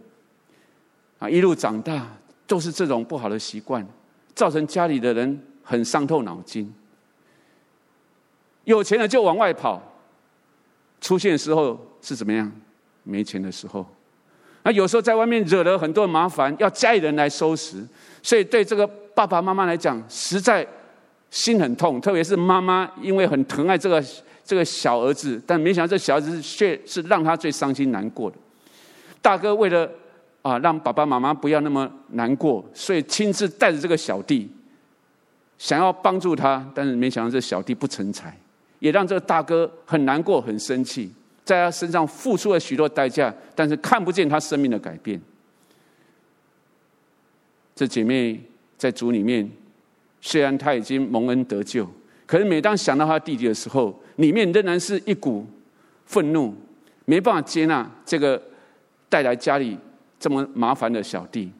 [1.18, 2.06] 啊，一路长大
[2.46, 3.86] 都是这种不好的习惯，
[4.34, 6.72] 造成家里的人很伤透脑筋。
[8.64, 9.82] 有钱了就往外跑，
[11.00, 12.50] 出现的时候是怎么样？
[13.02, 13.84] 没钱的时候，
[14.62, 17.84] 那，有时候在外面惹了很多麻烦，要家里人来收拾，
[18.22, 20.66] 所以对这个爸爸妈妈来讲，实在
[21.30, 22.00] 心很痛。
[22.00, 24.04] 特别是妈妈，因为很疼爱这个
[24.44, 28.36] 这个小儿子，但没想到这小儿子却是让他最伤心难过的。
[29.22, 29.90] 大哥为了
[30.42, 34.50] 啊让爸爸妈妈不要那么难过，所以亲自带着这个小弟，
[35.58, 38.36] 想要帮助他，但是没想到这小弟不成才，
[38.78, 41.12] 也让这个大哥很难过、很生气。
[41.42, 45.20] 在他身上付出了许多代价，但是看不见他生命的改变。
[47.74, 48.40] 这姐妹
[48.78, 49.50] 在主里面，
[50.20, 51.88] 虽然他已经蒙恩得救，
[52.26, 55.46] 可是每当想到他弟弟的时候，里面仍然是一股
[56.04, 56.54] 愤怒，
[57.04, 58.40] 没办法接纳这个
[59.08, 59.76] 带来家里
[60.18, 61.50] 这么麻烦的小弟。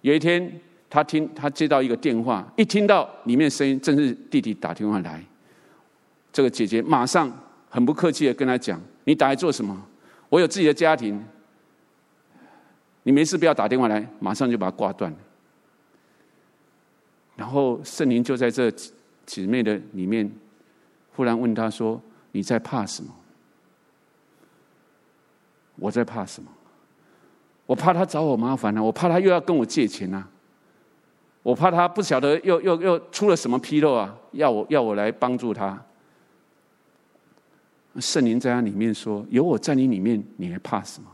[0.00, 0.50] 有一天，
[0.88, 5.22] 他听他接到一个电话，一听到里面声音，正是弟弟打电话来。
[6.32, 7.30] 这个姐姐马上
[7.68, 8.80] 很不客气的跟他讲。
[9.04, 9.78] 你打来做什么？
[10.28, 11.22] 我有自己的家庭。
[13.02, 15.12] 你没事不要打电话来，马上就把它挂断。
[17.40, 18.70] 然后圣灵就在这
[19.24, 20.30] 姊妹的里面，
[21.16, 21.98] 忽然问他说
[22.32, 23.10] ：“你在怕什么？”
[25.76, 26.50] 我在怕什么？
[27.64, 30.28] 我怕他找我麻烦呢、啊，我怕他又要跟我借钱啊，
[31.42, 35.82] 我怕他不晓得又又又出了什么纰漏啊，要我要我来帮助他。
[37.98, 41.10] 圣灵在他里面说：“有我在你里面，你还怕什么？”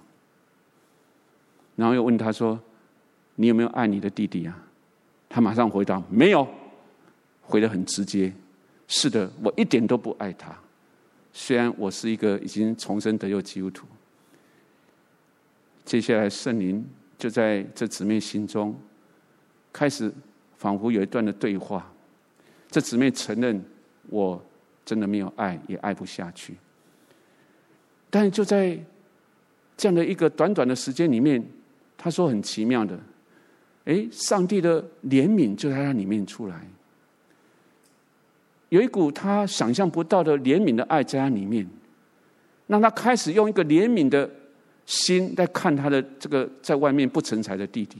[1.76, 2.58] 然后又问他说
[3.36, 4.64] ：“你有没有爱你的弟弟啊？”
[5.37, 6.49] 他马上回答：“没有。”
[7.44, 8.33] 回得很直接
[8.88, 10.51] ：“是的，我一点都不爱他。
[11.31, 13.87] 虽然我是一个已经重生得救基督徒。”
[15.85, 16.83] 接下来，圣灵
[17.18, 18.75] 就在这姊妹心中
[19.75, 20.11] 开始
[20.57, 21.87] 仿佛有一段的对话。
[22.70, 23.62] 这姊妹承认
[24.09, 24.42] ：“我
[24.87, 26.57] 真的没有爱，也爱不下去。”
[28.09, 28.79] 但就在
[29.77, 31.46] 这样的一个短短的时间里面，
[31.99, 32.99] 他说很奇妙的，
[33.87, 36.68] 哎，上帝的怜悯就在他里面出来，
[38.68, 41.66] 有一股他想象不到的怜悯的爱在他里面，
[42.66, 44.31] 让他开始用一个怜悯的
[44.85, 47.99] 心来看他的这个在外面不成才的弟弟，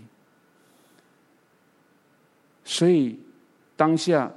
[2.65, 3.19] 所以
[3.75, 4.31] 当下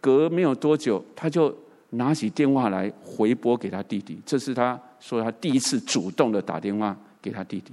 [0.00, 1.56] 隔没有多久，他就
[1.90, 4.78] 拿起电话来回拨给他弟弟，这是他。
[5.00, 7.72] 说他第一次主动的打电话给他弟弟，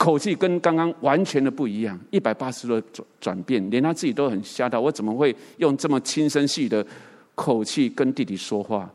[0.00, 4.80] 口气跟刚刚完全的不一样，一百八十度转转变，连他自己都很吓到。
[4.80, 6.84] 我怎么会用这么轻声细语的
[7.34, 8.90] 口气跟弟弟说话？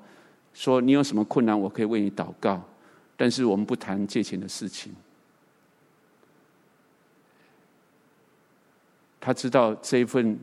[0.55, 2.59] 说你有什么困难，我可以为你祷告，
[3.15, 4.91] 但是我们不谈借钱的事情。
[9.21, 10.35] 他知道这一份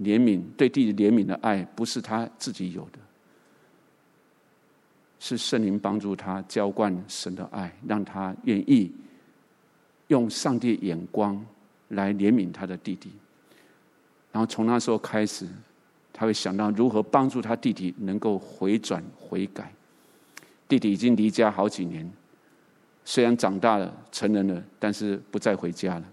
[0.00, 2.98] 怜悯，对弟弟怜悯的爱，不是他自己有的。
[5.20, 8.90] 是圣灵帮助他浇灌神的爱，让他愿意
[10.08, 11.42] 用上帝眼光
[11.88, 13.10] 来怜悯他的弟弟。
[14.30, 15.46] 然后从那时候开始，
[16.12, 19.72] 他会想到如何帮助他弟弟能够回转悔改。
[20.68, 22.10] 弟弟已经离家好几年，
[23.04, 26.04] 虽然长大了成人了，但是不再回家了。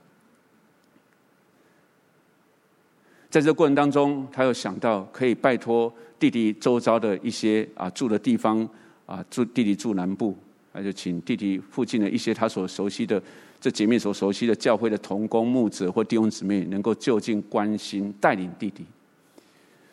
[3.30, 8.68] 在这过程当中，他又想到可以拜托弟弟周遭的一些啊住的地方。
[9.06, 10.36] 啊，住弟弟住南部，
[10.76, 13.22] 那就请弟弟附近的一些他所熟悉的
[13.62, 18.84] 这姐妹所熟悉的教会的同工牧者或弟兄姊妹，能够就近关心带领弟弟。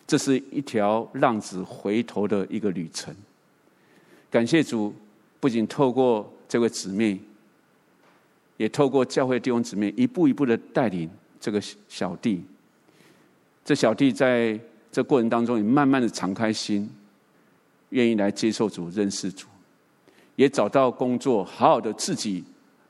[0.06, 3.14] 这是一条浪子回头的一个旅程。
[4.30, 4.92] 感谢主，
[5.38, 7.18] 不仅透过这位姊妹，
[8.56, 11.08] 也透过教会弟兄姊妹一步一步的带领
[11.40, 12.42] 这个小弟。
[13.64, 14.58] 这小弟在
[14.90, 16.90] 这过程当中也慢慢的敞开心。
[17.90, 19.46] 愿意来接受主、认识主，
[20.42, 22.42] 也找到工作，好好的自己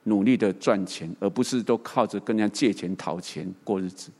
[0.04, 4.10] 努力的赚钱，而不是都靠着跟人家借钱讨钱过日子。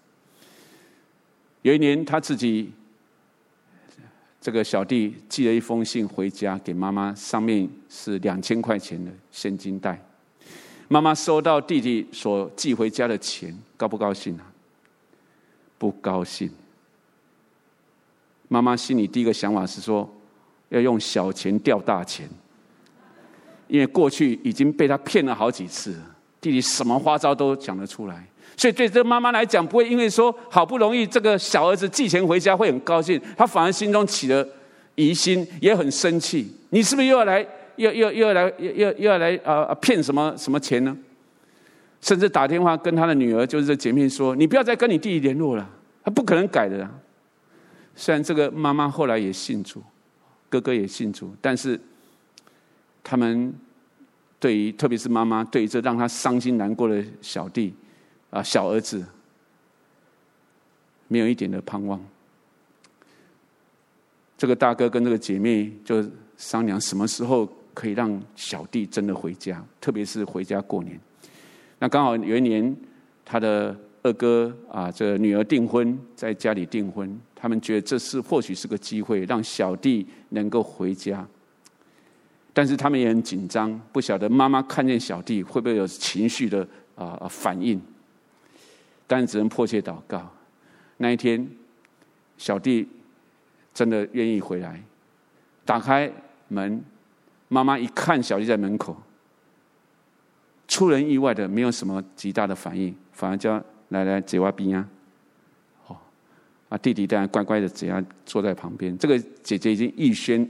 [1.63, 2.71] 有一年，他自己
[4.39, 9.99] 这个小弟寄了一封信回家给妈妈，上面是两千块钱的现金袋。
[10.89, 14.53] 妈妈收到弟弟所寄回家的钱，高不高兴啊？
[15.79, 16.51] 不高兴。
[18.49, 20.07] 妈妈心里第一个想法是说，
[20.69, 22.29] 要用小钱钓大钱，
[23.73, 25.97] 因为过去已经被他骗了好几次，
[26.43, 28.23] 弟弟什么花招都讲得出来，
[28.55, 34.47] 所以对这妈妈来讲，不会因为说好不容易这个小儿子寄钱回家会很高兴，他反而心中起了
[34.95, 36.55] 疑心，也很生气。
[36.69, 37.41] 你是不是又要来，
[37.77, 40.95] 又又又要来，又又又要来啊骗什么什么钱呢？
[42.03, 45.67] 甚至打电话跟他的女儿，就是这姐妹说：“你不要再跟你弟弟联络了，
[46.05, 46.87] 他不可能改的。”
[47.97, 49.83] 虽然这个妈妈后来也信主。
[50.51, 51.81] 哥哥也信主，但是
[53.05, 53.55] 他们
[54.39, 57.75] 对于特别是妈妈，对于这让他伤心难过的小弟
[58.31, 59.05] 啊小儿子，
[61.09, 62.03] 没有一点的盼望。
[64.37, 66.05] 这个大哥跟这个姐妹就
[66.37, 70.99] 商量什么时候可以让小弟真的回家，特别是回家过年。
[71.79, 72.77] 那刚好有一年，
[73.25, 81.25] 他的二哥啊，这个女儿订婚，在家里订婚，他们觉得这是或许是个机会，让小弟能够回家。
[82.55, 87.81] 但是他们也很紧张，不晓得妈妈看见小弟会不会有情绪的啊反应，
[89.07, 90.31] 但只能迫切祷告。
[90.99, 91.49] 那一天，
[92.37, 92.87] 小弟
[93.73, 94.83] 真的愿意回来，
[95.65, 96.13] 打开
[96.49, 96.85] 门，
[97.49, 98.95] 妈妈一看小弟在门口，
[100.69, 104.89] 出人意外的没有什么极大的反应，反而叫来来坐我边啊，
[105.87, 105.97] 哦，
[106.69, 108.97] 啊弟弟当然乖乖的这样坐在旁边。
[108.99, 110.47] 这个姐姐已经预先。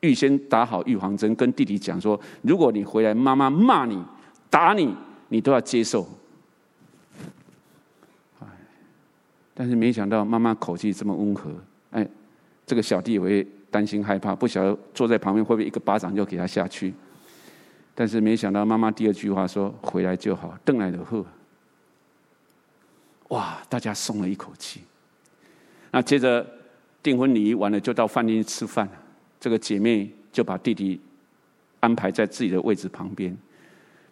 [0.00, 4.02] 预先打好预防针，跟弟弟讲说：如果你回来，妈妈骂你、
[4.48, 4.94] 打你，
[5.28, 6.06] 你都要接受。
[9.52, 11.52] 但是没想到妈妈口气这么温和，
[11.90, 12.08] 哎，
[12.64, 16.94] 这个小弟也会担心害怕，不晓得坐在旁边会不会一个巴掌就给他下去。
[17.94, 21.22] 但是没想到妈妈第二句话说：回来就好，邓来的贺。
[23.28, 24.80] 哇，大家松了一口气。
[25.90, 26.46] 那接着
[27.02, 28.88] 订婚礼完了，就到饭店去吃饭。
[29.40, 31.00] 这个姐妹就把弟弟
[31.80, 33.34] 安排在自己的位置旁边，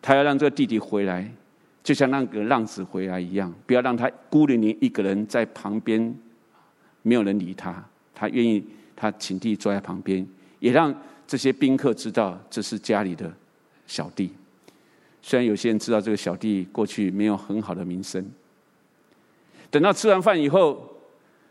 [0.01, 1.31] 她要让这个弟弟回来，
[1.85, 6.15] 就像那个浪子回来一样，不要让他孤零零一个人在旁边，
[7.03, 7.85] 没有人理他。
[8.15, 8.65] 她愿意，
[8.97, 10.27] 她请弟弟坐在旁边，
[10.61, 10.95] 也让
[11.27, 13.31] 这些宾客知道这是家里的
[13.87, 14.33] 小弟。
[15.21, 18.25] 虽然有些人知道这个小弟过去没有很好的名声，
[19.71, 20.91] 等到吃完饭以后，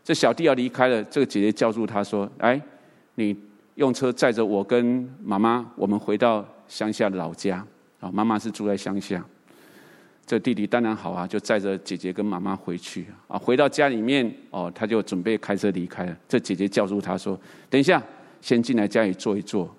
[0.02, 2.60] 这小弟要离开了，这个姐姐叫住他说：“哎，
[3.14, 3.36] 你。”
[3.78, 7.64] 用车载着我跟妈妈，我们回到乡下老家。
[8.00, 9.24] 啊，妈妈是住在乡下。
[10.26, 13.06] 这弟弟当然好啊，就载着姐姐跟妈妈回去。
[13.28, 16.16] 啊，回到家里面，哦，他就准备开车离开了。
[16.28, 17.38] 这姐姐叫住他说
[17.70, 18.02] ：“等一下，
[18.40, 19.72] 先进来家里坐一坐，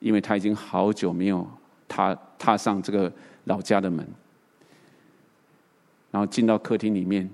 [0.00, 1.46] 因为他已经好久没有
[1.86, 3.12] 踏踏上这个
[3.44, 4.06] 老家的门。”
[6.10, 7.28] 然后进到客厅里面，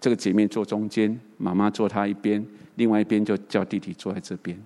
[0.00, 2.42] 这个姐妹坐中间，妈妈坐她一边，
[2.76, 4.58] 另外一边就叫弟弟坐在这边。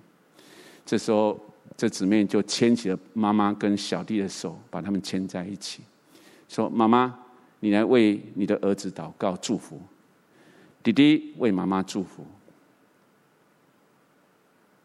[0.85, 1.39] 这时候，
[1.77, 5.81] 这姊妹就牵起了妈妈跟小弟的手，把他们牵在一起，
[6.47, 7.17] 说：“妈妈，
[7.61, 9.77] 你来为你的儿子祷告祝福；
[10.83, 12.25] 弟弟为妈妈祝福。”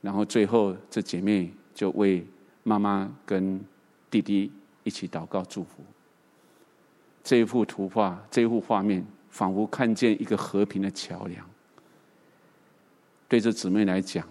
[0.00, 2.24] 然后最后，这姐妹就为
[2.62, 3.60] 妈妈跟
[4.08, 4.50] 弟弟
[4.84, 5.82] 一起祷告祝福。
[7.24, 11.44] 这一幅图画，这一幅画面，仿佛看见一个和平的桥梁。
[13.28, 14.26] 对这姊妹来讲，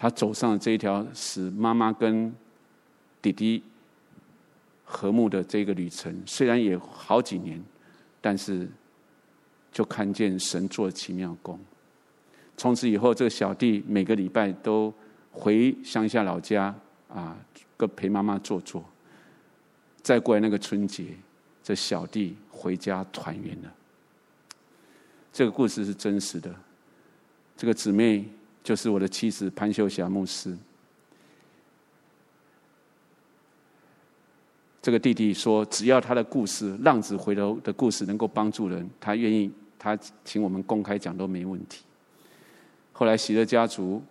[0.00, 2.32] 他走上了这一条使妈妈跟
[3.20, 3.60] 弟弟
[4.84, 7.60] 和睦的这个旅程，虽然也好几年，
[8.20, 8.68] 但是
[9.72, 11.58] 就看见神做奇妙工。
[12.56, 14.94] 从此以后，这个小弟每个礼拜都
[15.32, 16.72] 回乡下老家
[17.08, 17.36] 啊，
[17.76, 18.84] 跟陪妈妈坐坐。
[20.00, 21.06] 再过来那个春节，
[21.60, 23.74] 这小弟回家团圆了。
[25.32, 26.54] 这个故事是真实的，
[27.56, 28.24] 这个姊妹。
[28.68, 30.54] 就是我的妻子潘秀霞牧师。
[34.82, 41.82] 这个弟弟说：“只要他的故事‘浪子回头’的故事能够帮助人，他愿意，他请我们公开讲都没问题。”
[42.92, 44.02] 后来喜乐家族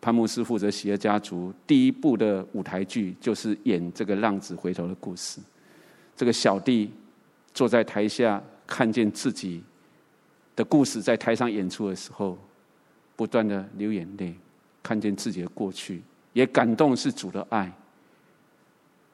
[0.00, 5.40] 潘牧师负责喜乐家族第一部的舞台剧，就是演这个浪子回头的故事。
[6.14, 6.88] 这个小弟
[7.52, 9.60] 坐在台下，看见自己
[10.54, 12.38] 的故事在台上演出的时候。
[13.16, 14.34] 不断的流眼泪，
[14.82, 16.02] 看见自己的过去，
[16.32, 17.72] 也感动是主的爱，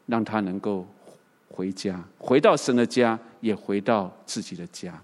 [0.07, 0.87] 让他能够
[1.51, 5.03] 回家，回到神的家，也回到自己的家。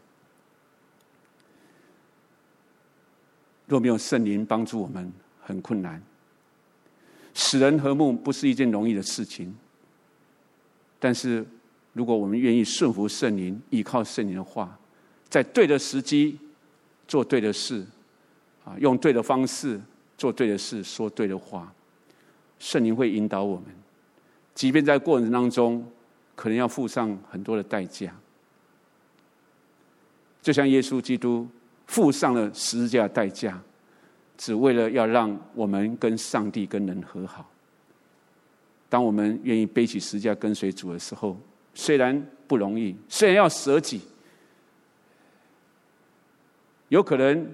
[3.66, 6.02] 若没有圣灵帮助我们，很困难。
[7.34, 9.54] 使人和睦不是一件容易的事情，
[10.98, 11.44] 但是
[11.92, 14.78] 如果我们愿意顺服圣灵，依靠圣灵的话，
[15.28, 16.38] 在对的时机
[17.06, 17.84] 做对的事。
[18.66, 19.80] 啊，用对的方式
[20.18, 21.72] 做对的事，说对的话，
[22.58, 23.66] 圣灵会引导我们。
[24.56, 25.88] 即便在过程当中，
[26.34, 28.12] 可能要付上很多的代价，
[30.42, 31.46] 就像耶稣基督
[31.86, 33.62] 付上了十字架的代价，
[34.36, 37.48] 只为了要让我们跟上帝、跟人和好。
[38.88, 41.38] 当我们愿意背起十字架跟随主的时候，
[41.72, 44.00] 虽然不容易，虽然要舍己，
[46.88, 47.48] 有可能。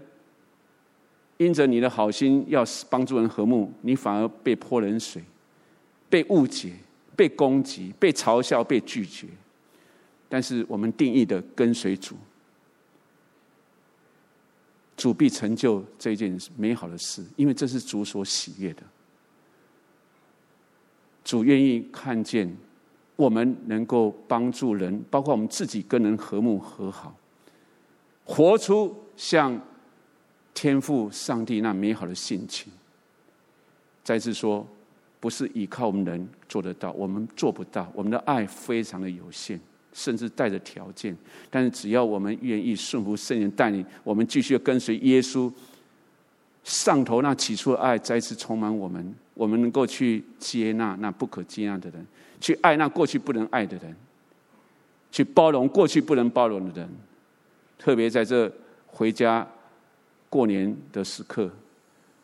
[1.38, 5.22] 因着你的好心要帮助人和睦，你反而被泼冷水。
[6.08, 6.72] 被误解、
[7.16, 9.26] 被攻击、被嘲笑、被拒绝。
[10.28, 12.14] 但是我们定义的跟随主，
[14.94, 18.82] 主必成就这件美好的事，因为这是主所喜悦的。
[21.24, 22.54] 主愿意看见
[23.16, 27.16] 我们能够帮助人，包括我们自己跟人和睦和好，
[28.24, 29.58] 活出像
[30.54, 32.72] 天赋上帝那美好的性情。
[34.04, 34.66] 再次说，
[35.20, 39.58] 不是依靠我们人做得到，我们做不到，我们的爱非常的有限，
[39.92, 41.16] 甚至带着条件。
[41.50, 45.52] 但是只要我们愿意顺服圣灵带领，我们继续跟随耶稣，
[46.64, 49.14] 上头那起初的爱再次充满我们。
[49.34, 52.06] 我们能够去接纳那不可接纳的人，
[52.38, 53.96] 去爱那过去不能爱的人，
[55.10, 56.88] 去包容过去不能包容的人。
[57.78, 58.52] 特别在这
[58.86, 59.46] 回家
[60.32, 61.50] 过年的时刻，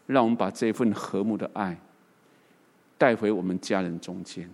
[0.06, 1.78] 让我们把这份和睦的爱
[2.96, 4.48] 带回我们家人中间。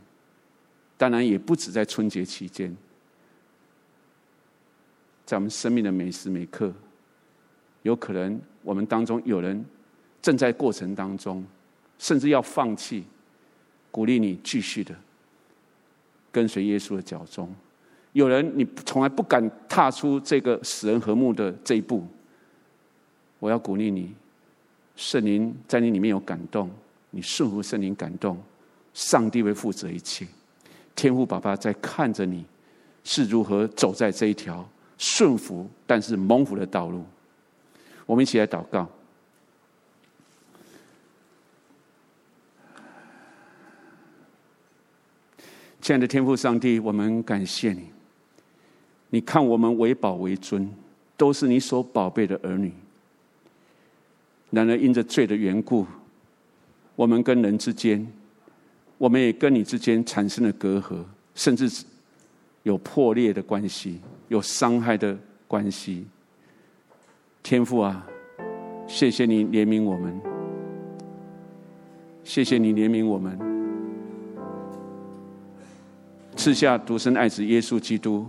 [0.97, 2.77] 当然，也不止在春节期间，
[5.25, 6.73] 在我们生命的每时每刻，
[7.83, 9.65] 有可能我们当中有人
[10.21, 11.47] 正在过程当中。
[11.97, 13.05] 甚至要放弃，
[13.93, 14.93] 鼓励你继续的
[16.33, 17.49] 跟随耶稣的脚踪。
[18.13, 22.05] 有人你从来不敢踏出这个使人和睦的这一步，
[23.39, 24.15] 我要鼓励你，
[24.97, 26.71] 圣灵在你里面有感动，
[27.11, 28.43] 你顺服圣灵感动，
[28.93, 30.27] 上帝会负责一切。
[30.95, 32.45] 天父爸爸在看着你
[33.03, 34.67] 是如何走在这一条
[34.97, 37.05] 顺服但是蒙福的道路。
[38.07, 38.89] 我们一起来祷告。
[45.81, 47.91] 亲爱的天父上帝，我们感谢你。
[49.11, 50.75] 你看我们为宝为尊，
[51.17, 52.73] 都是你所宝贝的儿女。
[54.55, 55.85] 然而因着罪的缘故，
[56.95, 58.07] 我们跟人之间，
[58.97, 61.03] 我们也跟你之间产生了隔阂，
[61.35, 61.85] 甚至
[62.63, 66.07] 有破裂的关系，有伤害的关系。
[67.43, 68.07] 天父啊，
[68.87, 70.21] 谢谢你怜悯我们，
[72.23, 73.39] 谢谢你怜悯我们。
[76.37, 78.27] 赐下独生爱子耶稣基督，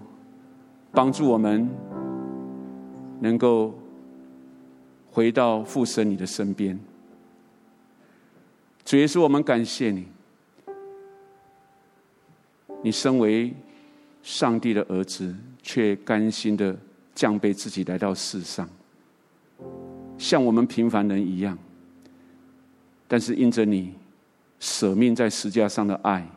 [0.92, 1.70] 帮助我们
[3.20, 3.74] 能够
[5.16, 6.78] 回到父神你的身边。
[8.84, 10.06] 主耶稣，我们感谢你，
[12.84, 13.54] 你身为
[14.22, 16.78] 上帝的儿子，却甘心的
[17.14, 18.68] 降卑自己来到世上，
[20.18, 21.58] 像我们平凡人一样。
[23.08, 23.94] 但是因着你
[24.60, 26.28] 舍命在十架上的爱。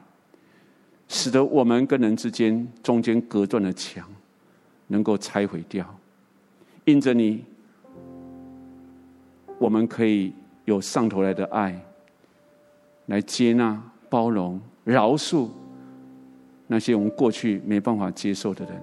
[1.08, 4.08] 使得我们跟人之间中间隔断的墙
[4.86, 5.98] 能够拆毁掉，
[6.84, 7.42] 因着你，
[9.58, 10.32] 我们可以
[10.64, 11.78] 有上头来的爱，
[13.06, 15.48] 来接纳、包容、饶恕
[16.66, 18.80] 那些我们过去没办法接受的人。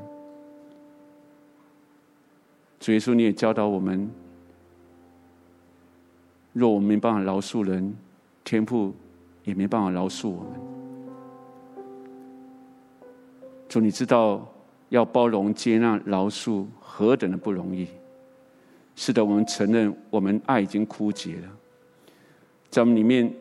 [2.79, 4.09] 主耶稣，你也教导我们：
[6.53, 7.95] 若我们没办法饶恕人，
[8.43, 8.93] 天父
[9.43, 10.51] 也没办法饶恕我们。
[13.69, 14.47] 主，你知道
[14.89, 17.87] 要包容、接纳、饶恕何等的不容易。
[18.95, 21.49] 是的，我们承认我们爱已经枯竭了，
[22.69, 23.31] 在我们里面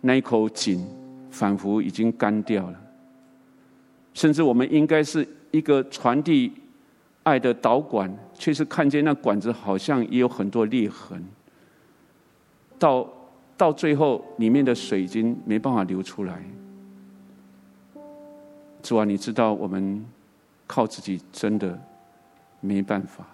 [0.00, 0.86] 那一口井
[1.30, 2.80] 仿佛已经干掉了。
[4.12, 6.52] 甚至我们应该是一个传递
[7.22, 11.22] 爱的导管，却是看见那管子好像也有很多裂痕。
[12.78, 13.06] 到
[13.56, 16.42] 到最后，里面的水已经没办法流出来。
[18.82, 20.04] 主啊，你知道我们
[20.66, 21.78] 靠自己真的
[22.60, 23.26] 没办法。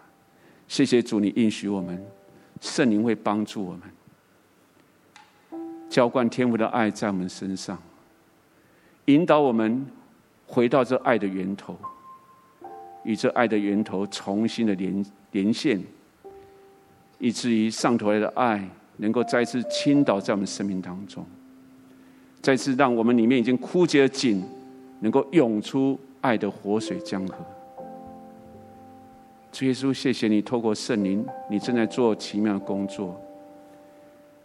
[0.73, 2.03] 谢谢主，你应许我们，
[2.63, 3.83] 圣灵会帮助我们，
[5.91, 7.77] 浇灌天父的爱在我们身上，
[9.05, 9.85] 引导我们
[10.47, 11.77] 回到这爱的源头，
[13.05, 15.79] 与这爱的源头重新的连连线，
[17.19, 18.67] 以至于上头来的爱
[18.97, 21.23] 能够再次倾倒在我们生命当中，
[22.41, 24.43] 再次让我们里面已经枯竭的井。
[25.01, 27.45] 能够涌出爱的活水江河，
[29.53, 33.21] 主耶稣，谢谢你透过圣灵，你正在做奇妙的工作，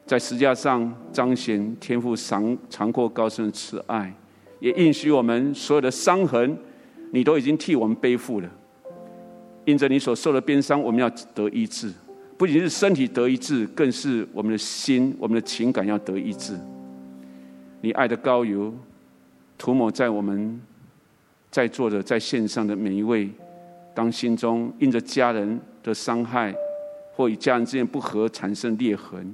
[0.05, 4.13] 在十架上彰显天父长长阔高深的慈爱，
[4.59, 6.57] 也应许我们所有的伤痕，
[7.11, 8.51] 你都已经替我们背负了。
[9.63, 11.91] 因着你所受的鞭伤，我们要得医治，
[12.37, 16.53] 不仅是身体得医治，更是我们的心、我们的情感要得医治。
[17.81, 18.73] 你爱的膏油。
[19.59, 20.61] 涂抹在我们
[21.49, 23.27] 在座的、在线上的每一位，
[23.97, 26.53] 当心中因着家人的伤害
[27.15, 29.33] 或与家人之间不和产生裂痕，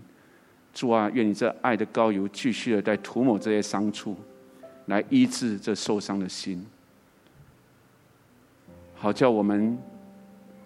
[0.73, 4.15] 主啊，愿你这爱的膏油继续的在涂抹这些伤处，
[4.85, 6.65] 来医治这受伤的心，
[8.95, 9.77] 好叫我们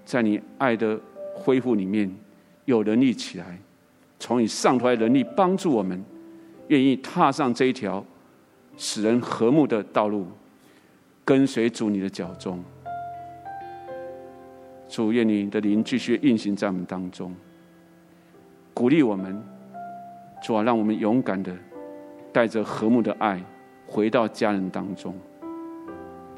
[0.06, 1.00] 在你爱的
[1.34, 2.16] 恢复里面
[2.66, 3.60] 有能力起来，
[4.20, 6.06] 从你上头来的能力帮助我们，
[6.68, 8.06] 愿意踏上这一条
[8.78, 10.28] 使人和睦的道路，
[11.26, 12.64] 跟随主你的脚踪。
[14.88, 17.36] 主，愿你的灵继续运行在我们当中，
[18.74, 19.42] 鼓励我们，
[20.42, 21.56] 主啊，让我们勇敢的
[22.32, 23.42] 带着和睦的爱。
[23.90, 25.16] 回到家人当中，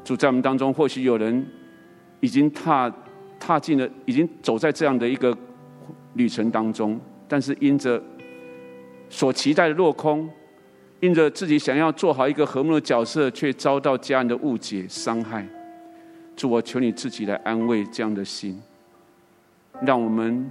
[0.04, 1.44] 主在我们当中，或许有人
[2.20, 2.88] 已经踏
[3.40, 5.36] 踏进了，已经走在这样的一个
[6.14, 8.00] 旅程当中，但是因着
[9.08, 10.30] 所期待的落空，
[11.00, 15.44] 因着自己想要做好一个和睦的角色，却遭到家人的误解伤害。
[16.40, 18.58] 主，我求你自己来安慰这样的心，
[19.82, 20.50] 让我们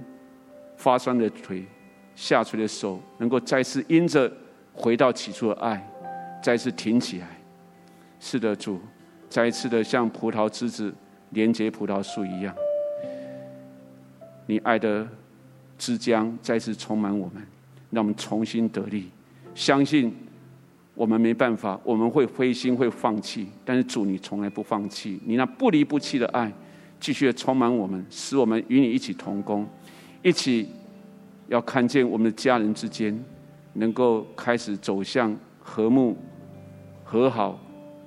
[0.76, 1.66] 发酸的腿、
[2.14, 4.32] 下垂的手，能够再次因着
[4.72, 5.84] 回到起初的爱。
[6.40, 7.26] 再次挺起来，
[8.20, 8.80] 是的，主，
[9.28, 10.94] 再一次的像葡萄枝子
[11.30, 12.54] 连接葡萄树一样，
[14.46, 15.06] 你爱的
[15.76, 17.44] 枝浆再次充满我们，
[17.90, 19.10] 让我们重新得力。
[19.56, 20.14] 相信
[21.00, 26.52] 我们没办法，我们会灰心，会放弃，但是主，你从来不放弃，你那不离不弃的爱，
[27.00, 29.66] 继续的充满我们，使我们与你一起同工，
[30.22, 30.68] 一起
[31.48, 33.18] 要看见我们的家人之间
[33.72, 36.14] 能够开始走向和睦。
[37.02, 37.58] 和好、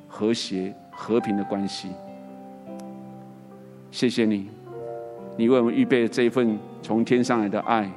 [0.07, 1.89] 和谐、和平的关系。
[3.89, 4.47] 谢谢你，
[5.35, 7.91] 你为我们预备了这一份从天上来的爱，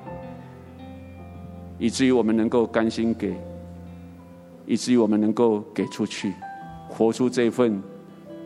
[1.78, 3.36] 以至于我们能够甘心给，
[4.67, 6.35] 以至于我们能够给出去，
[6.89, 7.81] 活出这一份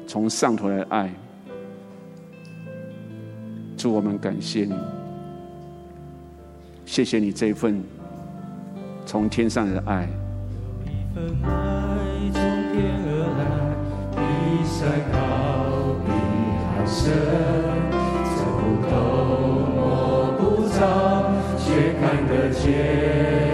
[0.06, 1.10] 从上头来的爱。
[3.76, 4.74] 祝我们感谢你，
[6.84, 7.82] 谢谢你这一份
[9.06, 10.06] 从天上来的爱。
[10.84, 11.50] 一份爱
[12.32, 12.40] 从
[12.72, 13.08] 天而
[13.38, 13.42] 来，
[14.14, 14.20] 比
[14.66, 14.78] 山
[15.10, 15.16] 高
[16.04, 16.08] 比
[16.68, 17.10] 海深，
[18.36, 18.92] 走不透
[19.74, 19.80] 摸
[20.38, 20.78] 不着，
[21.58, 23.49] 却看得见。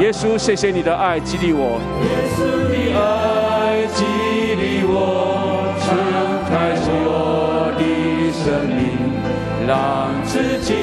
[0.00, 1.80] 耶稣，谢谢你的爱激励我。
[2.02, 2.38] 耶稣
[2.68, 4.02] 的爱激
[4.54, 5.86] 励我敞
[6.48, 6.52] 开
[7.06, 7.82] 我的
[8.32, 8.82] 生命。
[9.66, 10.74] 让自己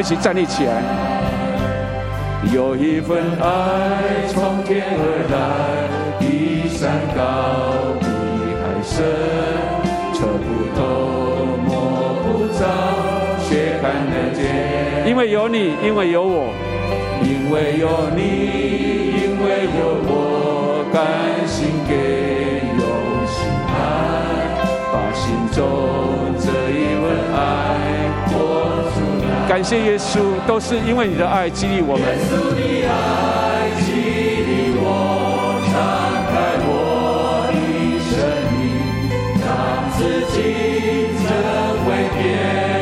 [0.00, 0.82] 们一起站立起来，
[2.54, 5.36] 有一份爱从天而来，
[6.18, 7.20] 比山高，
[8.00, 8.06] 比
[8.56, 9.04] 海深。
[10.14, 10.80] 测不透，
[11.66, 12.64] 摸不着，
[13.46, 14.40] 却看得见。
[15.06, 16.52] 因为有你，因为有我，
[17.22, 18.20] 因为有你，
[19.20, 20.96] 因为有我，甘
[21.46, 22.39] 心给，
[25.30, 25.62] 心中
[26.40, 27.38] 这一份爱
[28.26, 28.34] 活
[28.90, 29.46] 出来。
[29.48, 32.02] 感谢耶稣，都是因为你的爱激励我们。
[32.02, 32.58] 耶稣的
[32.90, 33.86] 爱激
[34.42, 34.82] 励我，
[35.70, 35.72] 敞
[36.26, 36.32] 开
[36.66, 37.54] 我的
[38.10, 38.12] 生
[38.58, 38.60] 命，
[39.38, 39.46] 让。
[39.94, 39.98] 自
[40.32, 40.34] 己
[41.22, 41.22] 成
[41.86, 42.79] 为别人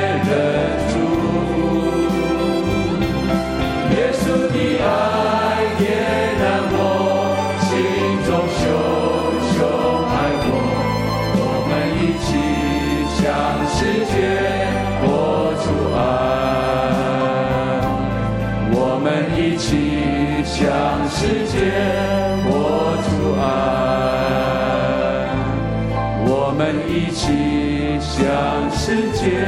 [28.88, 29.44] 世界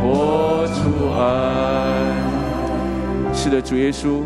[0.00, 2.16] 活出爱。
[3.34, 4.22] 是的，主耶稣，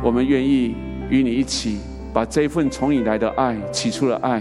[0.00, 0.76] 我们愿意
[1.10, 1.80] 与你一起，
[2.12, 4.40] 把这份从你来的爱、起初的爱，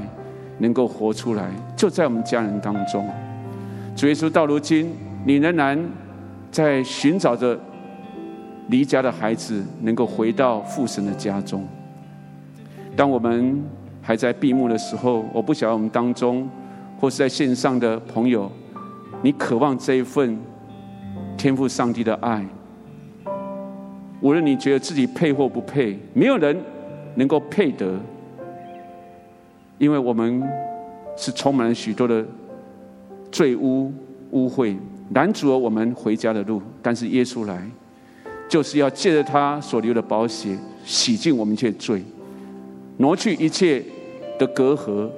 [0.59, 3.09] 能够活出来，就在我们家人当中。
[3.95, 4.93] 主耶稣，到如今，
[5.25, 5.83] 你仍然
[6.51, 7.59] 在寻找着
[8.67, 11.67] 离家的孩子，能够回到父神的家中。
[12.95, 13.59] 当我们
[14.03, 16.47] 还在闭幕的时候，我不晓得我们当中
[16.99, 18.51] 或是在线上的朋友，
[19.23, 20.37] 你渴望这一份
[21.37, 22.45] 天父上帝的爱。
[24.21, 26.57] 无论你觉得自己配或不配，没有人
[27.15, 27.99] 能够配得，
[29.77, 30.43] 因为我们
[31.17, 32.25] 是充满了许多的
[33.31, 33.91] 罪污
[34.31, 34.77] 污秽，
[35.13, 36.61] 拦阻了我们回家的路。
[36.81, 37.69] 但是耶稣来，
[38.49, 42.01] 就是要借着他所流的宝血，洗净我们一切罪，
[42.97, 43.83] 挪去一切
[44.37, 45.09] 的隔阂。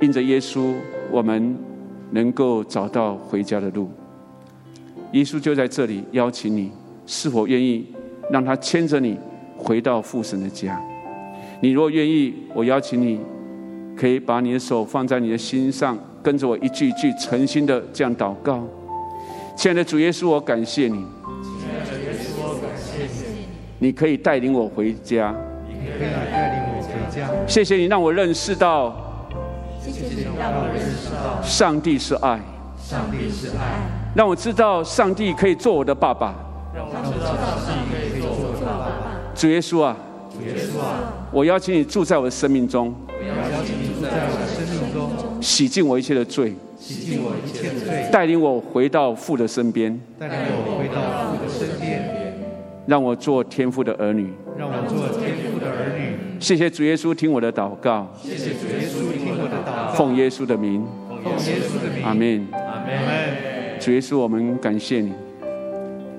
[0.00, 0.74] 因着耶稣，
[1.10, 1.56] 我们
[2.10, 3.90] 能够找到回家的路。
[5.12, 6.72] 耶稣就在这里邀请你，
[7.06, 7.86] 是否愿意
[8.30, 9.16] 让他牵着你
[9.56, 10.80] 回到父神的家？
[11.60, 13.20] 你若愿意，我邀请你，
[13.96, 18.62] 可以把你的手放在你的心上，跟着我一句一句诚心的这样祷告。
[19.56, 20.96] 亲爱的主耶稣，我感谢你。
[20.96, 23.46] 亲爱的耶稣，我感谢你。
[23.78, 25.32] 你可以带领我回家。
[25.68, 27.28] 你可以带领我回家。
[27.46, 29.03] 谢谢你让我认识到。
[29.84, 31.42] 谢谢你让我认识到。
[31.42, 32.40] 上帝是爱。
[32.78, 33.84] 上帝是爱。
[34.14, 36.34] 让我知道上帝可以做我的爸爸。
[36.74, 38.86] 让我知道上帝可以做我的爸爸。
[39.34, 39.96] 主耶稣啊。
[40.32, 41.12] 主耶稣啊。
[41.30, 43.12] 我邀请你住在我的生命中，我
[43.52, 52.38] 邀请你住在我的生命中，洗净我一切的罪，洗净我一切的罪，带领我回到父的身边，带领我回到父的身边，
[52.86, 55.03] 让我做天父的儿女，让我做。
[56.44, 63.80] 谢谢主耶稣听我的祷告，谢谢主耶稣听我的祷告，奉耶稣的名，奉耶稣的名，阿门，阿门。
[63.80, 65.10] 主耶稣，我们感谢你。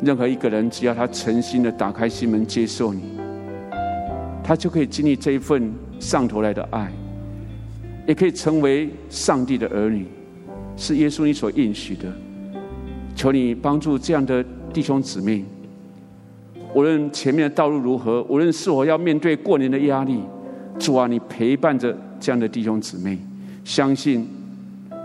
[0.01, 3.03] 任何一个人，只要他诚心的打开心门接受你。
[4.43, 6.91] 他就可以经历这一份上头来的爱，
[8.07, 10.07] 也可以成为上帝的儿女，
[10.75, 12.11] 是耶稣你所应许的。
[13.15, 15.45] 求你帮助这样的弟兄姊妹，
[16.75, 20.19] 无论前面的道路如何，无论是否要面对过年的压力，
[20.77, 23.17] 主啊，你陪伴着这样的弟兄姊妹，
[23.63, 24.27] 相信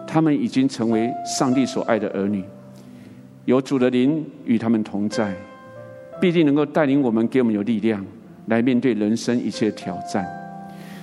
[0.04, 2.42] 他们已经成为上帝所爱的儿女，
[3.44, 5.32] 有主的灵与他们同在，
[6.20, 8.04] 必定能够带领我们，给我们有力量。
[8.46, 10.26] 来面对人生一切挑战，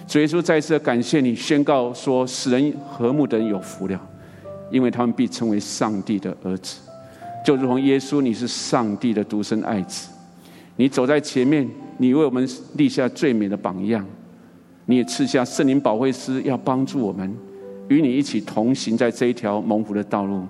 [0.05, 3.97] 主耶稣再次感谢你，宣告说：使人和睦的人有福了，
[4.69, 6.81] 因为他们必称为上帝的儿子。
[7.45, 10.09] 就如同耶稣，你是上帝的独生爱子，
[10.77, 11.67] 你走在前面，
[11.97, 14.05] 你为我们立下最美的榜样，
[14.85, 17.35] 你也赐下圣灵保惠师，要帮助我们，
[17.89, 20.45] 与你一起同行在这一条蒙福的道路。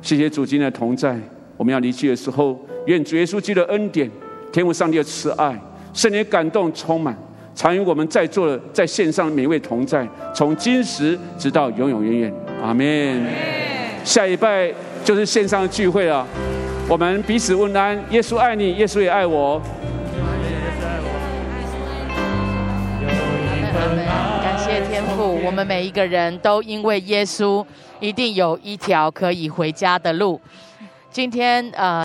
[0.00, 1.16] 谢谢主今天的同在，
[1.56, 4.10] 我们要离去的时候，愿主耶稣基督的恩典、
[4.50, 5.56] 天父上帝的慈爱。
[5.92, 7.14] 圣灵感动充满，
[7.54, 12.34] 常与我们在座的在线上每位同在，从今时直到永永远远。
[12.62, 13.26] 阿门。
[14.02, 14.72] 下一拜
[15.04, 16.26] 就是线上的聚会了，
[16.88, 17.98] 我们彼此问安。
[18.10, 19.60] 耶稣爱你，耶稣也爱我。
[24.42, 27.64] 感谢天父，我们每一个人都因为耶稣，
[28.00, 30.40] 一定有一条可以回家的路。
[31.10, 32.00] 今天呃。